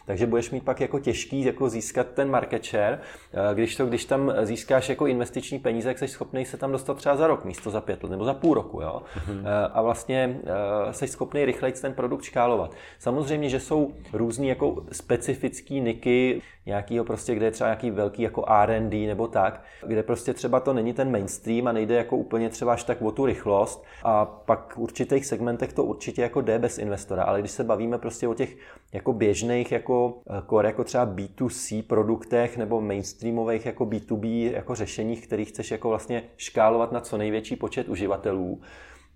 [0.07, 2.99] Takže budeš mít pak jako těžký jako získat ten market share,
[3.33, 6.97] eh, když, to, když tam získáš jako investiční peníze, jak jsi schopný se tam dostat
[6.97, 8.81] třeba za rok místo za pět let nebo za půl roku.
[8.81, 9.03] Jo?
[9.17, 9.71] Mm-hmm.
[9.73, 10.41] A vlastně
[10.89, 12.75] eh, jsi schopný rychleji ten produkt škálovat.
[12.99, 18.23] Samozřejmě Samozřejmě, že jsou různý jako specifický niky, nějakýho prostě, kde je třeba nějaký velký
[18.23, 22.49] jako R&D nebo tak, kde prostě třeba to není ten mainstream a nejde jako úplně
[22.49, 23.85] třeba až tak o tu rychlost.
[24.03, 27.99] A pak v určitých segmentech to určitě jako jde bez investora, ale když se bavíme
[27.99, 28.57] prostě o těch
[28.93, 35.27] jako běžných jako eh, core, jako třeba B2C produktech nebo mainstreamových jako B2B jako řešeních,
[35.27, 38.61] který chceš jako vlastně škálovat na co největší počet uživatelů,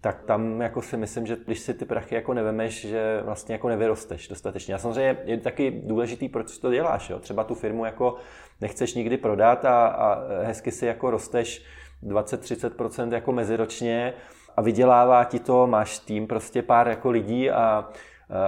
[0.01, 3.69] tak tam jako si myslím, že když si ty prachy jako nevemeš, že vlastně jako
[3.69, 4.75] nevyrosteš dostatečně.
[4.75, 7.11] A samozřejmě je taky důležitý, proč to děláš.
[7.11, 7.19] Jo?
[7.19, 8.15] Třeba tu firmu jako
[8.61, 11.65] nechceš nikdy prodat a, a hezky si jako rosteš
[12.05, 14.13] 20-30% jako meziročně
[14.57, 17.89] a vydělává ti to, máš tým prostě pár jako lidí a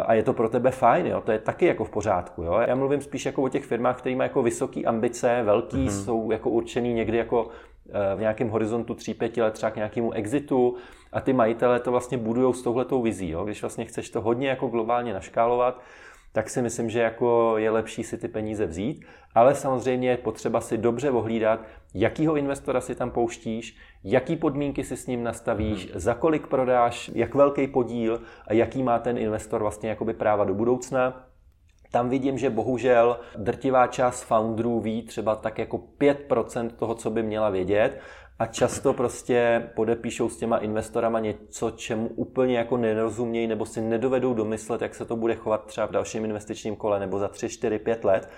[0.07, 1.21] a je to pro tebe fajn, jo?
[1.21, 2.43] to je taky jako v pořádku.
[2.43, 2.61] Jo?
[2.67, 6.05] Já mluvím spíš jako o těch firmách, které mají jako vysoké ambice, velký, mm-hmm.
[6.05, 7.49] jsou jako určený někdy jako
[7.89, 10.77] eh, v nějakém horizontu 3-5 let třeba k nějakému exitu
[11.13, 13.31] a ty majitele to vlastně budují s touhletou vizí.
[13.31, 13.45] Jo?
[13.45, 15.81] Když vlastně chceš to hodně jako globálně naškálovat,
[16.33, 19.05] tak si myslím, že jako je lepší si ty peníze vzít,
[19.35, 21.61] ale samozřejmě je potřeba si dobře ohlídat,
[21.95, 26.01] jakýho investora si tam pouštíš, jaký podmínky si s ním nastavíš, hmm.
[26.01, 30.55] za kolik prodáš, jak velký podíl a jaký má ten investor vlastně jakoby práva do
[30.55, 31.25] budoucna.
[31.91, 37.23] Tam vidím, že bohužel drtivá část founderů ví třeba tak jako 5% toho, co by
[37.23, 38.01] měla vědět
[38.39, 44.35] a často prostě podepíšou s těma investorama něco, čemu úplně jako nerozumějí nebo si nedovedou
[44.35, 47.79] domyslet, jak se to bude chovat třeba v dalším investičním kole nebo za 3, 4,
[47.79, 48.31] 5 let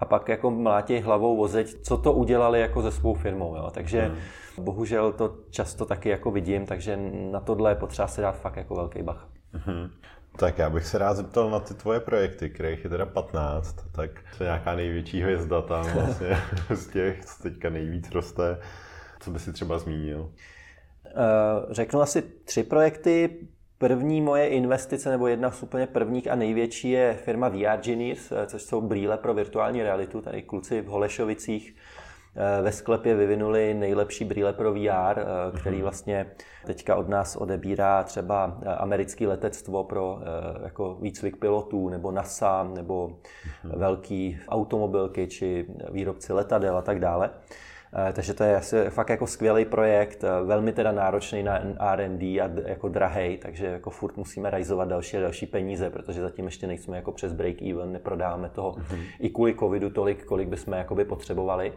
[0.00, 3.56] a pak jako mlátěj hlavou vozeť, co to udělali jako se svou firmou.
[3.56, 3.70] Jo.
[3.70, 4.16] Takže hmm.
[4.64, 6.98] bohužel to často taky jako vidím, takže
[7.30, 9.28] na tohle je potřeba si dát fakt jako velký bach.
[9.52, 9.90] Hmm.
[10.36, 14.10] Tak já bych se rád zeptal na ty tvoje projekty, kterých je teda 15, tak
[14.38, 16.36] to je nějaká největší hvězda tam vlastně
[16.70, 18.58] z těch, co teďka nejvíc roste.
[19.24, 20.30] Co by si třeba zmínil?
[21.06, 21.10] Eh,
[21.70, 23.30] řeknu asi tři projekty.
[23.78, 28.46] První moje investice, nebo jedna z úplně prvních a největší je firma VR Genius, eh,
[28.46, 30.20] což jsou brýle pro virtuální realitu.
[30.20, 31.76] Tady kluci v Holešovicích
[32.36, 35.24] eh, ve sklepě vyvinuli nejlepší brýle pro VR,
[35.60, 35.82] který mhm.
[35.82, 36.26] vlastně
[36.66, 40.18] teďka od nás odebírá třeba americké letectvo pro
[40.62, 43.08] jako výcvik pilotů, nebo NASA, nebo
[43.64, 43.78] mhm.
[43.78, 47.30] velký automobilky, či výrobci letadel a tak dále.
[47.96, 51.60] Eh, takže to je asi fakt jako skvělý projekt, eh, velmi teda náročný na
[51.92, 56.44] R&D a jako drahej, takže jako furt musíme rajzovat další a další peníze, protože zatím
[56.44, 59.04] ještě nejsme jako přes break-even, neprodáváme toho mm-hmm.
[59.20, 61.72] i kvůli covidu tolik, kolik bychom jakoby potřebovali.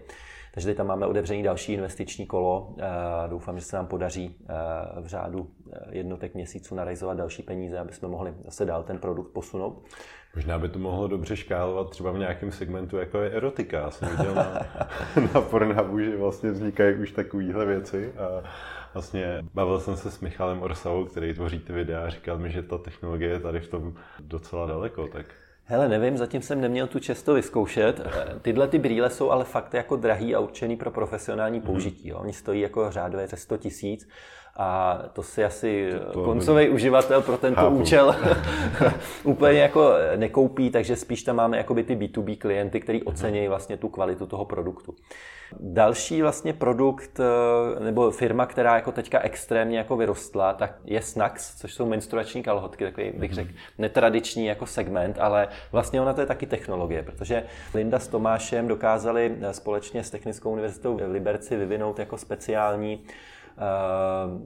[0.53, 2.76] Takže teď tam máme otevřený další investiční kolo.
[2.80, 2.84] Eh,
[3.30, 4.36] doufám, že se nám podaří
[5.01, 5.49] v řádu
[5.89, 9.84] jednotek měsíců narajzovat další peníze, aby jsme mohli zase dál ten produkt posunout.
[10.38, 13.77] Možná by to mohlo dobře škálovat třeba v nějakém segmentu, jako je erotika.
[13.77, 14.65] Já jsem viděl na,
[15.33, 18.13] na Pornhubu, že vlastně vznikají už takovéhle věci.
[18.13, 18.43] A
[18.93, 22.63] vlastně bavil jsem se s Michalem Orsavou, který tvoří ty videa a říkal mi, že
[22.63, 25.07] ta technologie je tady v tom docela daleko.
[25.07, 25.25] Tak
[25.63, 28.01] Hele, nevím, zatím jsem neměl tu čest to vyzkoušet.
[28.41, 32.09] Tyhle ty brýle jsou ale fakt jako drahý a určený pro profesionální použití.
[32.09, 32.17] Jo.
[32.17, 34.09] Oni stojí jako řádově ze 100 tisíc
[34.58, 37.76] a to si asi to koncový uživatel pro tento Chápu.
[37.76, 38.16] účel
[39.24, 43.08] úplně jako nekoupí, takže spíš tam máme jakoby ty B2B klienty, který mhm.
[43.08, 44.95] ocení vlastně tu kvalitu toho produktu.
[45.60, 51.55] Další vlastně produkt eh, nebo firma, která jako teďka extrémně jako vyrostla, tak je Snacks,
[51.55, 53.36] což jsou menstruační kalhotky, takový bych mhm.
[53.36, 57.43] řekl netradiční jako segment, ale vlastně ona to je taky technologie, protože
[57.74, 63.03] Linda s Tomášem dokázali eh, společně s Technickou univerzitou v Liberci vyvinout jako speciální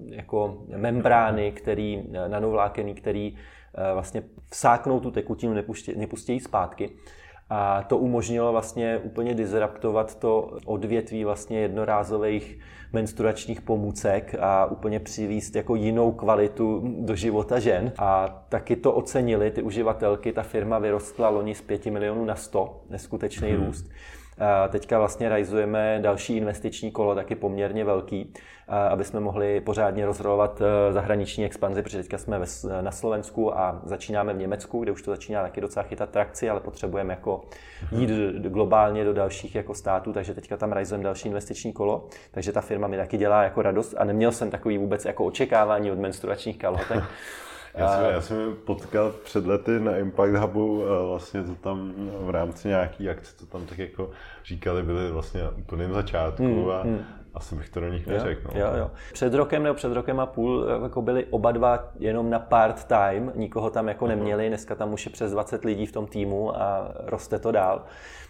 [0.10, 3.38] jako membrány, který, eh, nanovlákený, který
[3.76, 6.90] eh, vlastně vsáknou tu tekutinu, nepustí, nepustí zpátky.
[7.50, 12.60] A to umožnilo vlastně úplně disruptovat to odvětví vlastně jednorázových
[12.94, 17.92] menstruačních pomůcek a úplně přivíst jako jinou kvalitu do života žen.
[17.98, 20.34] A taky to ocenili ty uživatelky.
[20.34, 23.66] Ta firma vyrostla loni z 5 milionů na 100, neskutečný hmm.
[23.66, 23.90] růst.
[24.70, 28.34] Teďka vlastně realizujeme další investiční kolo, taky poměrně velký,
[28.90, 32.40] aby jsme mohli pořádně rozrolovat e, zahraniční expanzi, protože teďka jsme
[32.82, 36.60] na Slovensku a začínáme v Německu, kde už to začíná taky docela chytat trakci, ale
[36.60, 37.42] potřebujeme jako
[37.92, 42.62] jít globálně do dalších jako států, takže teďka tam realizujeme další investiční kolo, takže ta
[42.62, 46.58] firma mi taky dělá jako radost a neměl jsem takový vůbec jako očekávání od menstruačních
[46.58, 47.04] kalhotek.
[47.74, 52.68] Já jsem, já jsem potkal před lety na Impact Hubu, vlastně to tam v rámci
[52.68, 54.10] nějaký akce, to tam tak jako
[54.46, 57.06] říkali, byli vlastně na úplném začátku hmm, a hmm.
[57.34, 58.50] asi bych to do nich neřekl.
[58.54, 58.72] Jo, no.
[58.72, 58.92] jo, jo.
[59.14, 63.32] Před rokem nebo před rokem a půl jako byli oba dva jenom na part time,
[63.36, 66.92] nikoho tam jako neměli, dneska tam už je přes 20 lidí v tom týmu a
[67.06, 67.84] roste to dál.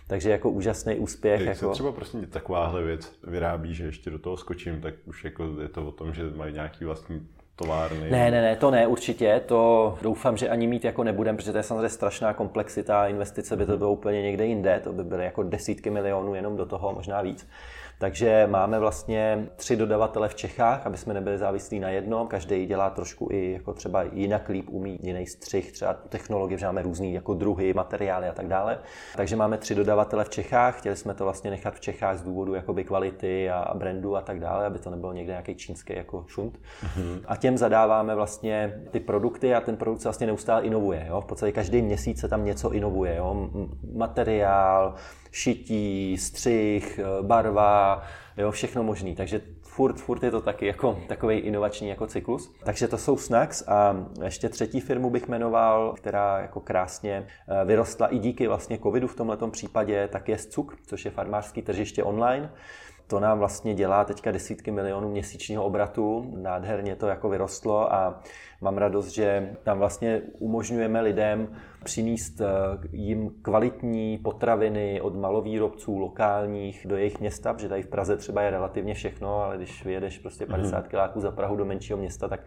[0.07, 1.41] Takže jako úžasný úspěch.
[1.41, 1.67] Jak jako...
[1.67, 5.67] se třeba prostě takováhle věc vyrábí, že ještě do toho skočím, tak už jako je
[5.67, 8.09] to o tom, že mají nějaký vlastní továrny?
[8.09, 9.41] Ne, ne, ne, to ne, určitě.
[9.45, 13.07] To doufám, že ani mít jako nebudem, protože to je samozřejmě strašná komplexita.
[13.07, 16.65] Investice by to bylo úplně někde jinde, to by byly jako desítky milionů jenom do
[16.65, 17.47] toho, možná víc.
[18.01, 22.27] Takže máme vlastně tři dodavatele v Čechách, aby jsme nebyli závislí na jednom.
[22.27, 26.81] Každý dělá trošku i jako třeba jinak líp, umí jiný střih, třeba technologie, že máme
[26.81, 28.79] různý jako druhy, materiály a tak dále.
[29.15, 30.77] Takže máme tři dodavatele v Čechách.
[30.77, 34.39] Chtěli jsme to vlastně nechat v Čechách z důvodu jakoby kvality a brandu a tak
[34.39, 36.57] dále, aby to nebylo někde nějaký čínský jako šunt.
[36.57, 37.21] Mm-hmm.
[37.25, 41.05] A těm zadáváme vlastně ty produkty a ten produkt se vlastně neustále inovuje.
[41.09, 41.21] Jo?
[41.21, 43.15] V podstatě každý měsíc se tam něco inovuje.
[43.15, 43.49] Jo?
[43.93, 44.95] Materiál,
[45.31, 48.03] šití, střih, eh, barva,
[48.37, 49.15] jo, všechno možný.
[49.15, 52.53] Takže furt, furt je to taky jako takový inovační jako cyklus.
[52.63, 58.07] Takže to jsou Snacks a ještě třetí firmu bych jmenoval, která jako krásně eh, vyrostla
[58.07, 62.51] i díky vlastně covidu v tomto případě, tak je Cuk, což je farmářský tržiště online.
[63.11, 68.21] To nám vlastně dělá teďka desítky milionů měsíčního obratu, nádherně to jako vyrostlo a
[68.61, 71.47] mám radost, že tam vlastně umožňujeme lidem
[71.83, 72.47] přinést eh,
[72.91, 78.51] jim kvalitní potraviny od malovýrobců lokálních do jejich města, protože tady v Praze třeba je
[78.51, 80.89] relativně všechno, ale když vyjedeš prostě 50 mhm.
[80.89, 82.39] kiláků za Prahu do menšího města, tak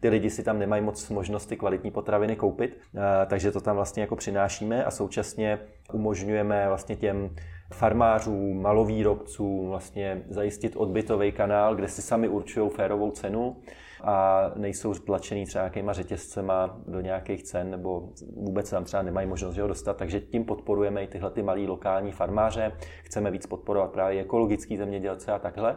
[0.00, 4.00] ty lidi si tam nemají moc možnosti kvalitní potraviny koupit, eh, takže to tam vlastně
[4.00, 5.58] jako přinášíme a současně
[5.92, 7.30] umožňujeme vlastně těm
[7.72, 13.56] farmářům, malovýrobcům vlastně zajistit odbytový kanál, kde si sami určují férovou cenu
[14.02, 19.56] a nejsou tlačený třeba nějakýma řetězcema do nějakých cen, nebo vůbec tam třeba nemají možnost
[19.56, 22.72] ho dostat, takže tím podporujeme i tyhle ty malý lokální farmáře,
[23.02, 25.76] chceme víc podporovat právě ekologický zemědělce a takhle.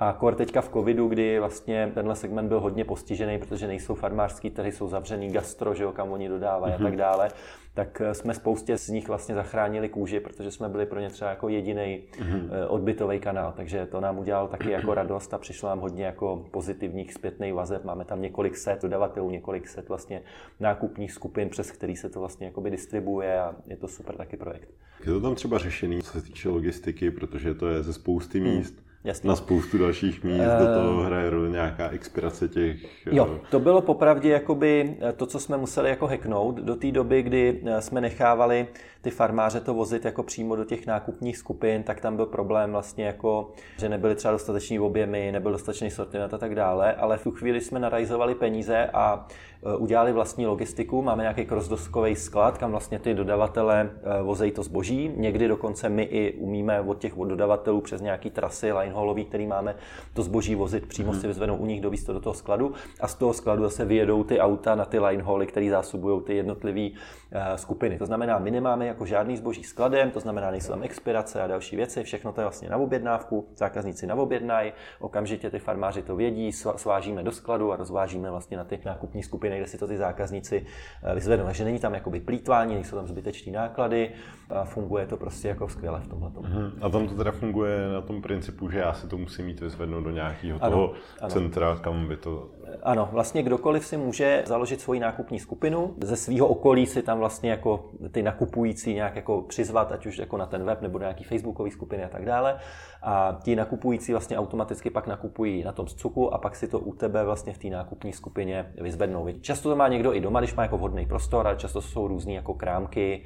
[0.00, 4.50] A kor teďka v covidu, kdy vlastně tenhle segment byl hodně postižený, protože nejsou farmářský
[4.50, 6.80] trhy, jsou zavřený gastro, že jo, kam oni dodávají mm-hmm.
[6.80, 6.96] a tak mhm.
[6.96, 7.28] dále,
[7.74, 11.30] tak eh, jsme spoustě z nich vlastně zachránili kůži, protože jsme byli pro ně třeba
[11.30, 12.48] jako jediný mm-hmm.
[12.68, 13.52] odbytový kanál.
[13.56, 17.84] Takže to nám udělalo taky jako radost a přišlo nám hodně jako pozitivních zpětných vazeb.
[17.84, 20.22] Máme tam několik set dodavatelů, několik set vlastně
[20.60, 24.68] nákupních skupin, přes který se to vlastně jakoby distribuje a je to super taky projekt.
[25.00, 28.48] Je to tam třeba řešený, co se týče logistiky, protože to je ze spousty hmm.
[28.48, 28.74] míst.
[28.74, 29.28] Hmm Jasný.
[29.28, 33.06] Na spoustu dalších míst uh, do toho hraje roli nějaká expirace těch...
[33.06, 36.90] Jo, eh, to bylo popravdě jakoby eh, to, co jsme museli jako hacknout do té
[36.90, 38.66] doby, kdy jsme nechávali
[39.00, 43.04] ty farmáře to vozit jako přímo do těch nákupních skupin, tak tam byl problém vlastně
[43.04, 47.30] jako, že nebyly třeba dostateční objemy, nebyl dostatečný sortiment a tak dále, ale v tu
[47.30, 52.98] chvíli jsme narajzovali peníze a Eh, udělali vlastní logistiku, máme nějaký crossdoskový sklad, kam vlastně
[52.98, 55.12] ty dodavatele eh, vozejí to zboží.
[55.16, 59.74] Někdy dokonce my i umíme od těch dodavatelů přes nějaký trasy linehaulový, který máme,
[60.14, 61.20] to zboží vozit přímo mm-hmm.
[61.20, 64.24] si vyzvednou u nich, dovíz to do toho skladu a z toho skladu zase vyjedou
[64.24, 66.88] ty auta na ty linehauly, které zásobují ty jednotlivé
[67.32, 67.98] eh, skupiny.
[67.98, 71.76] To znamená, my nemáme jako žádný zboží skladem, to znamená, nejsou tam expirace a další
[71.76, 76.52] věci, všechno to je vlastně na objednávku, zákazníci na objednají, okamžitě ty farmáři to vědí,
[76.52, 80.66] svážíme do skladu a rozvážíme vlastně na ty nákupní skupiny kde si to ty zákazníci
[81.02, 81.46] eh, vyzvednou.
[81.46, 84.10] Takže není tam jakoby plítvání, nejsou tam zbytečné náklady
[84.50, 86.30] a funguje to prostě jako skvěle v tomhle.
[86.30, 86.72] Uh-huh.
[86.80, 90.04] A tam to teda funguje na tom principu, že já si to musím mít vyzvednout
[90.04, 91.30] do nějakého ano, toho ano.
[91.30, 92.50] centra, kam by to
[92.82, 97.50] ano, vlastně kdokoliv si může založit svoji nákupní skupinu, ze svého okolí si tam vlastně
[97.50, 101.24] jako ty nakupující nějak jako přizvat, ať už jako na ten web nebo do nějaký
[101.24, 102.58] facebookové skupiny a tak dále.
[103.02, 106.92] A ti nakupující vlastně automaticky pak nakupují na tom cuku a pak si to u
[106.92, 109.28] tebe vlastně v té nákupní skupině vyzvednou.
[109.40, 112.32] Často to má někdo i doma, když má jako vhodný prostor, ale často jsou různé
[112.32, 113.24] jako krámky,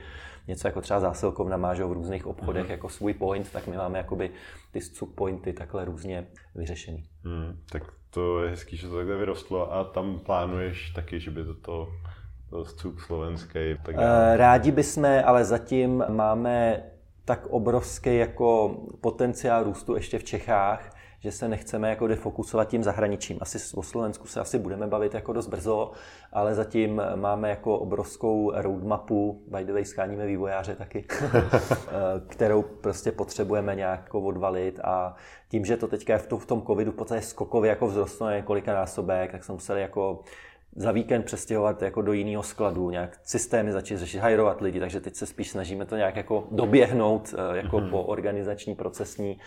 [0.49, 2.70] něco jako třeba zásilkovna má že v různých obchodech mm.
[2.70, 4.30] jako svůj point, tak my máme jakoby
[4.72, 7.05] ty cuk pointy takhle různě vyřešený.
[7.24, 11.44] Mm, tak to je hezký, že to takhle vyrostlo a tam plánuješ taky, že by
[11.62, 11.88] to,
[12.50, 13.76] to cuk slovenský.
[13.82, 14.34] Tak dále.
[14.34, 16.82] Eh, rádi bychom, ale zatím máme
[17.24, 20.90] tak obrovský jako potenciál růstu ještě v Čechách,
[21.20, 23.38] že se nechceme jako defokusovat tím zahraničím.
[23.40, 25.92] Asi o Slovensku se asi budeme bavit jako dost brzo,
[26.32, 31.04] ale zatím máme jako obrovskou roadmapu, by the way scháníme vývojáře taky,
[32.28, 35.16] kterou prostě potřebujeme nějak jako odvalit a
[35.48, 38.36] tím, že to teďka je v, v tom covidu v podstatě skokově jako vzrostlo na
[38.36, 40.22] několika násobek, tak jsme museli jako
[40.76, 45.14] za víkend přestěhovat jako do jiného skladu, nějak systémy začít řešit, hajrovat lidi, takže teď
[45.14, 47.90] se spíš snažíme to nějak jako doběhnout eh, jako mm-hmm.
[47.90, 49.38] po organizační, procesní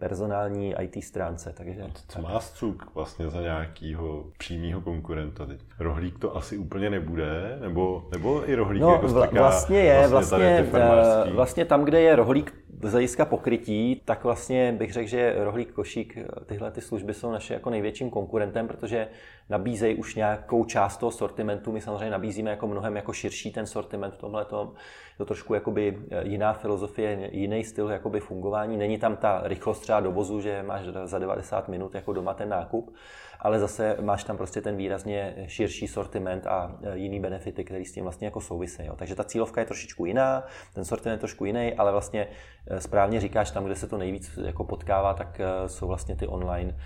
[0.00, 1.54] personální IT stránce.
[1.56, 5.60] Takže, co má Scuk vlastně za nějakého přímého konkurenta teď?
[5.78, 11.32] Rohlík to asi úplně nebude, nebo, nebo i rohlík no, jako vlastně je, vlastně, vlastně,
[11.32, 16.18] vlastně tam, kde je rohlík z hlediska pokrytí, tak vlastně bych řekl, že rohlík, košík,
[16.46, 19.08] tyhle ty služby jsou naše jako největším konkurentem, protože
[19.52, 21.72] nabízejí už nějakou část toho sortimentu.
[21.72, 24.72] My samozřejmě nabízíme jako mnohem jako širší ten sortiment v tomhle tom.
[25.18, 28.76] To trošku jakoby jiná filozofie, jiný styl jakoby fungování.
[28.76, 32.94] Není tam ta rychlost třeba dovozu, že máš za 90 minut jako doma ten nákup,
[33.40, 37.92] ale zase máš tam prostě ten výrazně širší sortiment a e, jiný benefity, které s
[37.92, 38.90] tím vlastně jako souvisejí.
[38.96, 40.44] Takže ta cílovka je trošičku jiná,
[40.74, 42.26] ten sortiment je trošku jiný, ale vlastně
[42.66, 46.76] e, správně říkáš, tam, kde se to nejvíc jako potkává, tak jsou vlastně ty online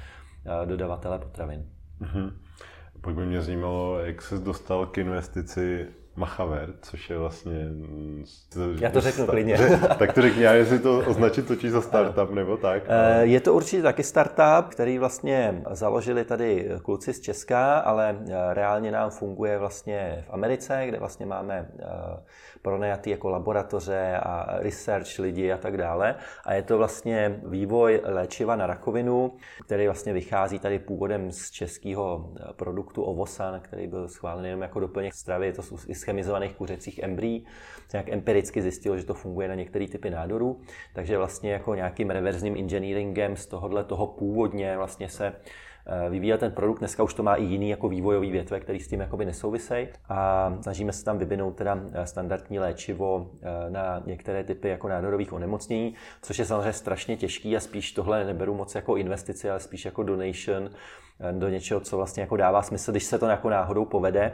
[0.64, 1.66] dodavatele potravin.
[2.00, 2.45] Mm-hmm.
[3.07, 5.86] Pak by mě zajímalo, jak se dostal k investici
[6.16, 7.68] Machaver, což je vlastně...
[8.80, 9.58] Já to řeknu klidně.
[9.98, 12.90] tak to řekni, já jestli to označit točí za startup nebo tak.
[12.90, 13.26] Ale...
[13.26, 18.18] Je to určitě taky startup, který vlastně založili tady kluci z Česka, ale
[18.52, 21.68] reálně nám funguje vlastně v Americe, kde vlastně máme
[22.62, 26.14] pronajatý jako laboratoře a research lidi a tak dále.
[26.44, 29.32] A je to vlastně vývoj léčiva na rakovinu,
[29.66, 35.14] který vlastně vychází tady původem z českého produktu Ovosan, který byl schválen jenom jako doplněk
[35.14, 35.46] stravy.
[35.46, 37.44] Je to z ischemizovaných kuřecích embryí.
[37.92, 40.61] Nějak empiricky zjistilo, že to funguje na některé typy nádorů.
[40.94, 45.32] Takže vlastně jako nějakým reverzním engineeringem z tohohle toho původně vlastně se
[45.88, 46.78] Eh, vyvíjel ten produkt.
[46.78, 49.88] Dneska už to má i jiný jako vývojový větve, který s tím jakoby nesouvisejí.
[50.09, 55.32] A snažíme se tam vyvinout teda eh, standardní léčivo eh, na některé typy jako nádorových
[55.32, 59.84] onemocnění, což je samozřejmě strašně těžký a spíš tohle neberu moc jako investici, ale spíš
[59.84, 60.70] jako donation
[61.32, 64.32] do něčeho, co vlastně jako dává smysl, když se to jako náhodou povede.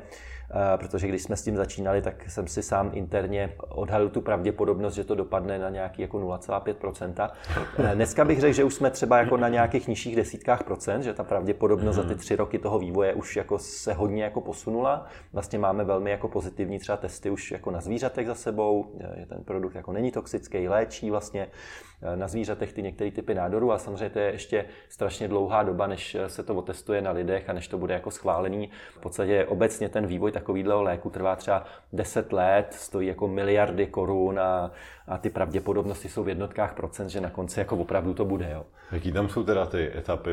[0.51, 4.95] Eh, protože když jsme s tím začínali, tak jsem si sám interně odhalil tu pravděpodobnost,
[4.95, 7.31] že to dopadne na nějaký jako 0,5%.
[7.79, 11.15] Eh, dneska bych řekl, že už jsme třeba jako na nějakých nižších desítkách procent, že
[11.15, 15.07] ta pravděpodobnost za ty tři roky toho vývoje už jako se hodně jako posunula.
[15.33, 19.45] Vlastně máme velmi jako pozitivní třeba testy už jako na zvířatech za sebou, že ten
[19.45, 24.11] produkt jako není toxický, léčí vlastně Eh, na zvířatech ty některé typy nádorů, a samozřejmě
[24.11, 27.69] to je ještě strašně dlouhá doba, než eh, se to otestuje na lidech a než
[27.69, 28.71] to bude jako schválený.
[28.95, 34.41] V podstatě obecně ten vývoj takového léku trvá třeba 10 let, stojí jako miliardy korun
[34.41, 34.71] a,
[35.09, 38.51] a ty pravděpodobnosti jsou v jednotkách procent, že na konci jako opravdu to bude.
[38.53, 38.67] Jo.
[38.93, 40.31] Jaký tam jsou teda ty etapy?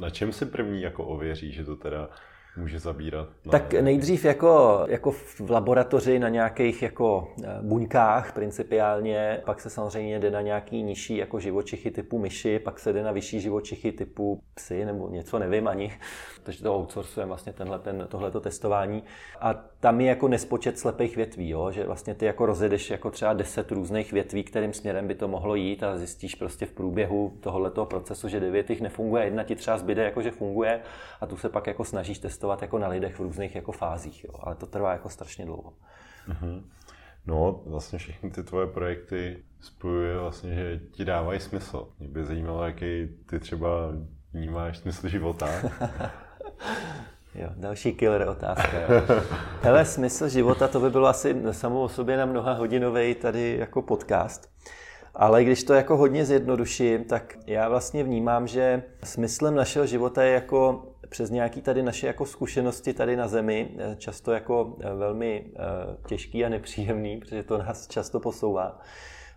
[0.00, 2.08] Na čem si první jako ověří, že to teda
[2.60, 3.28] může zabírat?
[3.44, 3.50] Na...
[3.50, 10.18] Tak nejdřív jako, jako v laboratoři na nějakých jako eh, buňkách principiálně, pak se samozřejmě
[10.18, 14.42] jde na nějaký nižší jako živočichy typu myši, pak se jde na vyšší živočichy typu
[14.54, 15.92] psy nebo něco, nevím ani.
[16.42, 19.02] Takže to outsourcujeme vlastně tenhle, ten, tohleto testování.
[19.40, 21.72] A tam je jako nespočet slepých větví, jo?
[21.72, 25.54] že vlastně ty jako rozjedeš jako třeba deset různých větví, kterým směrem by to mohlo
[25.54, 29.78] jít a zjistíš prostě v průběhu tohoto procesu, že devět jich nefunguje, jedna ti třeba
[29.78, 30.80] zbyde jako, že funguje
[31.20, 34.34] a tu se pak jako snažíš testovat jako na lidech v různých jako fázích, jo?
[34.40, 35.72] ale to trvá jako strašně dlouho.
[36.28, 36.62] Mm-hmm.
[37.26, 41.88] No, vlastně všechny ty tvoje projekty spojuje vlastně, že ti dávají smysl.
[41.98, 43.68] Mě by zajímalo, jaký ty třeba
[44.32, 45.48] vnímáš smysl života.
[47.34, 48.80] Jo, další killer otázka.
[48.80, 49.02] Jo.
[49.62, 53.82] Hele, smysl života, to by bylo asi samo o sobě na mnoha hodinový tady jako
[53.82, 54.50] podcast.
[55.14, 60.32] Ale když to jako hodně zjednoduším, tak já vlastně vnímám, že smyslem našeho života je
[60.32, 65.60] jako přes nějaké tady naše jako zkušenosti tady na Zemi, často jako velmi eh,
[66.08, 68.80] těžký a nepříjemný, protože to nás často posouvá,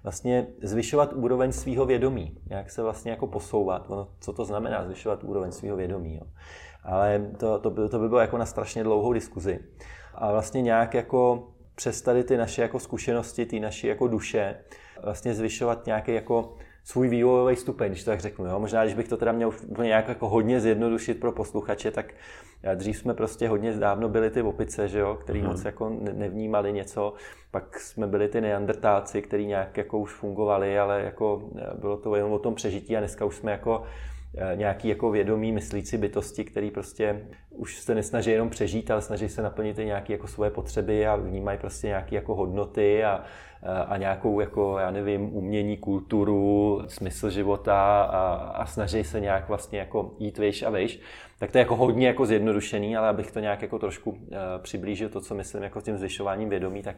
[0.04, 2.38] vlastně zvyšovat úroveň svého vědomí.
[2.50, 3.86] Jak se vlastně jako posouvat.
[3.90, 6.16] Ono, co to znamená zvyšovat úroveň svého vědomí.
[6.16, 6.22] Jo.
[6.84, 9.60] Ale to, to, by, to by bylo jako na strašně dlouhou diskuzi.
[10.14, 14.56] A vlastně nějak jako přes tady ty naše jako zkušenosti, ty naše jako duše,
[15.04, 18.46] vlastně zvyšovat nějaký jako svůj vývojový stupeň, když to tak řeknu.
[18.46, 18.60] Jo?
[18.60, 22.14] Možná, když bych to teda měl nějak jako hodně zjednodušit pro posluchače, tak
[22.76, 25.18] dřív jsme prostě hodně dávno byli ty opice, že jo?
[25.22, 25.48] který hmm.
[25.48, 27.14] moc jako nevnímali něco,
[27.52, 32.32] pak jsme byli ty neandertáci, který nějak jako už fungovali, ale jako bylo to jenom
[32.32, 34.13] o tom přežití a dneska už jsme jako Eh,
[34.56, 39.42] nějaký jako vědomí myslící bytosti, který prostě už se nesnaží jenom přežít, ale snaží se
[39.42, 43.24] naplnit i nějaké jako svoje potřeby a vnímají prostě nějaké jako hodnoty a,
[43.88, 49.80] a nějakou jako, já nevím, umění, kulturu, smysl života a, a snaží se nějak vlastně
[49.80, 51.00] jako jít vejš a vejš.
[51.44, 54.18] Tak to je jako hodně jako zjednodušený, ale abych to nějak jako trošku uh,
[54.58, 56.96] přiblížil to, co myslím jako tím zvyšováním vědomí, tak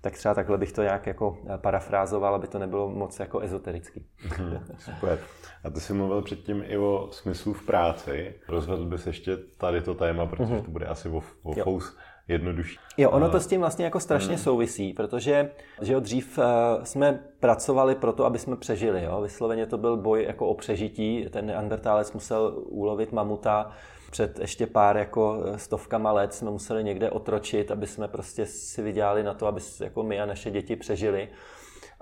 [0.00, 4.06] tak třeba takhle bych to nějak jako eh, parafrázoval, aby to nebylo moc jako ezoterický.
[4.24, 5.18] Mhm, super.
[5.64, 8.34] A ty jsi mluvil předtím i o smyslu v práci.
[8.48, 10.64] Rozvedl bys ještě tady to téma, protože mm-hmm.
[10.64, 11.96] to bude asi o, o fous
[12.30, 12.78] jednodušší.
[12.96, 14.38] Jo, ono to s tím vlastně jako strašně mm.
[14.38, 15.50] souvisí, protože
[15.82, 16.44] že jo, dřív uh,
[16.84, 19.04] jsme pracovali pro to, aby jsme přežili.
[19.04, 19.20] Jo?
[19.20, 21.26] Vysloveně to byl boj jako o přežití.
[21.30, 23.70] Ten neandertálec musel ulovit mamuta,
[24.10, 28.82] před ještě pár jako eh, stovkama let jsme museli někde otročit, aby jsme prostě si
[28.82, 31.28] vydělali na to, aby jako my a naše děti přežili.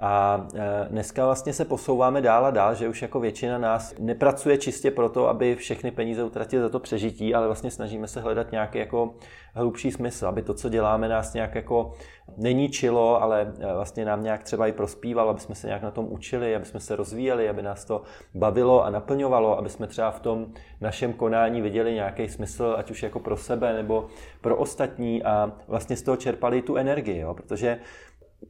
[0.00, 4.58] A e, dneska vlastně se posouváme dál a dál, že už jako většina nás nepracuje
[4.58, 8.78] čistě proto, aby všechny peníze utratili za to přežití, ale vlastně snažíme se hledat nějaký
[8.78, 9.14] jako
[9.54, 11.92] hlubší smysl, aby to, co děláme, nás nějak jako
[12.36, 16.06] neníčilo, ale e, vlastně nám nějak třeba i prospívalo, aby jsme se nějak na tom
[16.10, 18.02] učili, aby jsme se rozvíjeli, aby nás to
[18.34, 20.46] bavilo a naplňovalo, aby jsme třeba v tom
[20.80, 24.06] našem konání viděli nějaký smysl, ať už jako pro sebe nebo
[24.40, 27.34] pro ostatní a vlastně z toho čerpali tu energii, jo?
[27.34, 27.78] protože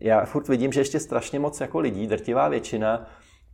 [0.01, 3.07] já furt vidím, že ještě strašně moc jako lidí, drtivá většina,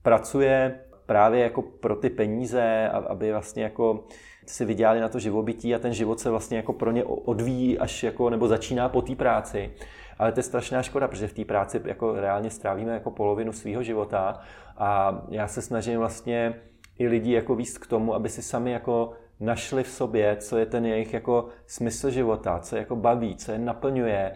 [0.02, 4.04] pracuje právě jako pro ty peníze, aby vlastně jako
[4.46, 8.02] si vydělali na to živobytí a ten život se vlastně jako pro ně odvíjí až
[8.02, 9.70] jako, nebo začíná po té práci.
[10.18, 13.82] Ale to je strašná škoda, protože v té práci jako reálně strávíme jako polovinu svého
[13.82, 14.40] života
[14.76, 16.54] a já se snažím vlastně
[16.98, 20.66] i lidi jako víc k tomu, aby si sami jako našli v sobě, co je
[20.66, 24.32] ten jejich jako smysl života, co je jako baví, co je naplňuje,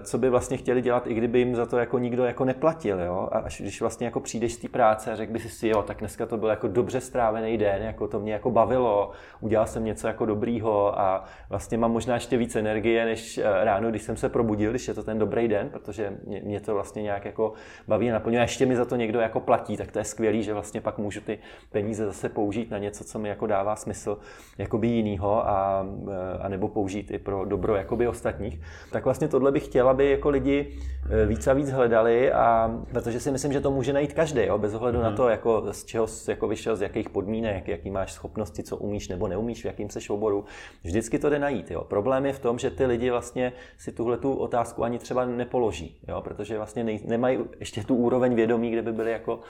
[0.00, 3.00] co by vlastně chtěli dělat, i kdyby jim za to jako nikdo jako neplatil.
[3.00, 3.28] Jo?
[3.32, 5.98] A až když vlastně jako přijdeš z té práce a řekl by si, jo, tak
[5.98, 9.10] dneska to byl jako dobře strávený den, jako to mě jako bavilo,
[9.40, 13.90] udělal jsem něco jako dobrýho a vlastně mám možná ještě víc energie, než eh, ráno,
[13.90, 17.02] když jsem se probudil, když je to ten dobrý den, protože mě, mě to vlastně
[17.02, 17.52] nějak jako
[17.88, 18.40] baví a naplňuje.
[18.40, 20.98] A ještě mi za to někdo jako platí, tak to je skvělý, že vlastně pak
[20.98, 21.38] můžu ty
[21.72, 24.18] peníze zase použít na něco, co mi jako dává smysl
[24.58, 28.60] jakoby jinýho a, eh, a nebo použít i pro dobro jakoby ostatních.
[28.92, 30.68] Tak vlastně tohle bych chtěl, aby jako lidi
[31.10, 34.58] eh, víc a víc hledali, a, protože si myslím, že to může najít každý, jo,
[34.58, 35.04] bez ohledu hmm.
[35.04, 35.16] na mhm.
[35.16, 39.08] to, jako, z čeho jsi jako vyšel, z jakých podmínek, jaký máš schopnosti, co umíš
[39.08, 40.44] nebo neumíš, v jakým seš oboru.
[40.84, 41.70] Vždycky to jde najít.
[41.70, 41.84] Jo.
[41.84, 45.96] Problém je v tom, že ty lidi vlastně si tuhle tu otázku ani třeba nepoloží,
[46.08, 49.40] jo, protože vlastně nej, nemají ještě tu úroveň vědomí, kde by byli jako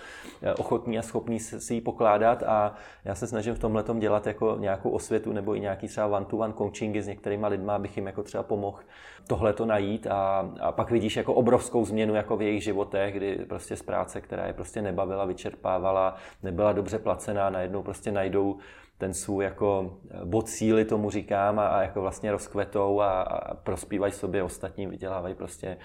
[0.42, 4.56] eh, ochotní a schopní si ji pokládat a já se snažím v tomhle dělat jako
[4.60, 8.42] nějakou osvětu nebo i nějaký třeba one-to-one coachingy s některýma lidma, abych jim jako třeba
[8.42, 8.78] pomohl
[9.28, 13.36] tohle to najít a, a pak vidíš jako obrovskou změnu jako v jejich životech, kdy
[13.48, 18.58] prostě z práce, která je prostě nebavila, vyčerpávala, nebyla dobře placená, najednou prostě najdou
[18.98, 24.12] ten svůj jako bod síly, tomu říkám, a, a jako vlastně rozkvetou a, a prospívají
[24.12, 25.76] sobě ostatní, vydělávají prostě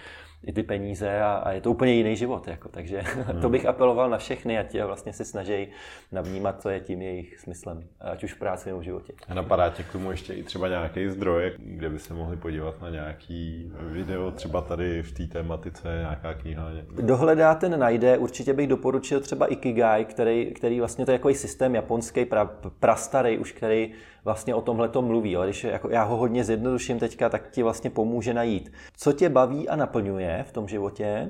[0.44, 2.48] i ty peníze a, a je to úplně jiný život.
[2.48, 3.42] Jako, takže hmm.
[3.42, 5.68] to bych apeloval na všechny, ať vlastně se snaží
[6.12, 9.14] navnímat, co je tím jejich smyslem, ať už v práci nebo v životě.
[9.28, 12.82] A napadá tě k tomu ještě i třeba nějaký zdroj, kde by se mohli podívat
[12.82, 16.70] na nějaký video, třeba tady v té tématice, nějaká kniha?
[16.96, 18.18] Kdo hledá, ten najde.
[18.18, 22.46] Určitě bych doporučil třeba Ikigai, který, který vlastně to je jako systém japonský, pra,
[22.80, 23.92] prastarý už, který
[24.26, 25.36] vlastně o tomhle to mluví.
[25.36, 29.30] Ale když jako já ho hodně zjednoduším teďka, tak ti vlastně pomůže najít, co tě
[29.30, 31.30] baví a naplňuje v tom životě.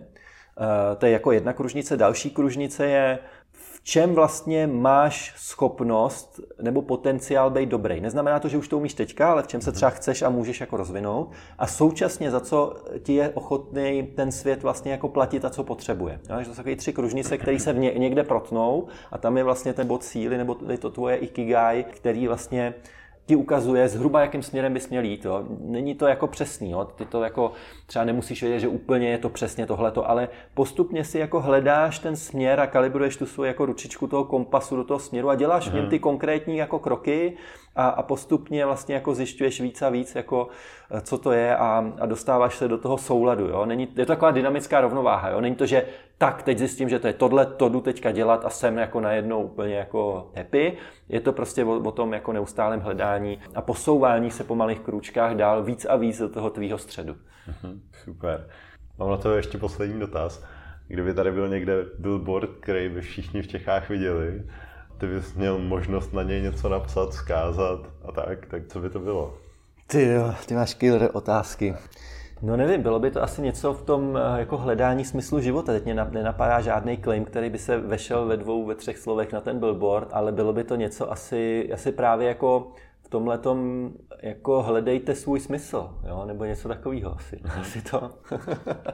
[0.59, 1.97] Eh, to je jako jedna kružnice.
[1.97, 3.19] Další kružnice je
[3.84, 8.01] čem vlastně máš schopnost nebo potenciál být dobrý.
[8.01, 10.59] Neznamená to, že už to umíš teďka, ale v čem se třeba chceš a můžeš
[10.59, 15.49] jako rozvinout a současně za co ti je ochotný ten svět vlastně jako platit a
[15.49, 16.19] co potřebuje.
[16.29, 16.36] Jo?
[16.38, 20.03] to jsou takové tři kružnice, které se někde protnou a tam je vlastně ten bod
[20.03, 22.73] síly nebo to tvoje ikigai, který vlastně
[23.26, 25.26] ti ukazuje zhruba, jakým směrem bys měl jít.
[25.26, 25.43] Jo.
[25.59, 26.88] Není to jako přesný, jo.
[26.95, 27.51] ty to jako
[27.86, 32.15] třeba nemusíš vědět, že úplně je to přesně tohleto, ale postupně si jako hledáš ten
[32.15, 35.74] směr a kalibruješ tu svou jako ručičku toho kompasu do toho směru a děláš v
[35.74, 35.89] něm mhm.
[35.89, 37.34] ty konkrétní jako kroky
[37.76, 40.47] a, a postupně vlastně jako zjišťuješ víc a víc, jako,
[40.91, 43.47] eh, co to je a, a dostáváš se do toho souladu.
[43.47, 43.65] Jo?
[43.65, 45.30] Není, je to taková dynamická rovnováha.
[45.30, 45.41] Jo?
[45.41, 45.86] Není to, že
[46.17, 49.43] tak teď zjistím, že to je tohle, to jdu teďka dělat a jsem jako najednou
[49.43, 50.78] úplně jako happy.
[51.09, 55.36] Je to prostě o, o tom jako neustálém hledání a posouvání se po malých krůčkách
[55.36, 57.15] dál víc a víc do toho tvýho středu.
[57.47, 58.47] Mhm, super.
[58.99, 60.45] Mám na to ještě poslední dotaz.
[60.88, 64.43] Kdyby tady byl někde billboard, který by všichni v Čechách viděli,
[65.03, 68.99] ty bys měl možnost na něj něco napsat, vzkázat a tak, tak co by to
[68.99, 69.33] bylo?
[69.87, 71.75] Ty jo, ty máš killer otázky.
[72.41, 75.71] No nevím, bylo by to asi něco v tom eh, jako hledání smyslu života.
[75.71, 79.41] Teď mě nenapadá žádný claim, který by se vešel ve dvou, ve třech slovech na
[79.41, 82.71] ten billboard, ale bylo by to něco asi, asi právě jako
[83.14, 83.39] tomhle
[84.22, 86.26] jako hledejte svůj smysl, jo?
[86.26, 87.36] nebo něco takového asi.
[87.36, 87.61] Mm-hmm.
[87.61, 87.99] asi to.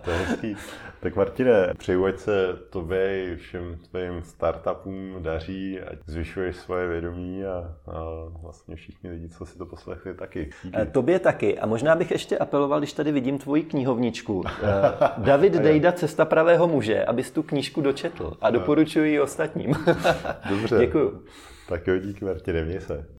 [0.04, 0.56] to je hezký.
[1.00, 7.46] Tak Martine, přeju, ať se tobě i všem tvým startupům daří, ať zvyšuješ svoje vědomí
[7.46, 8.04] a, a
[8.42, 10.50] vlastně všichni lidi, co si to poslechli, taky.
[10.64, 10.78] Díky.
[10.82, 11.60] Eh, tobě taky.
[11.60, 14.44] A možná bych ještě apeloval, když tady vidím tvoji knihovničku.
[14.48, 19.76] Eh, David Dejda, Cesta pravého muže, abys tu knížku dočetl a doporučuji ji ostatním.
[20.50, 20.78] Dobře.
[20.80, 21.24] Děkuju.
[21.70, 23.19] Tak jo, díky Martine, měj se.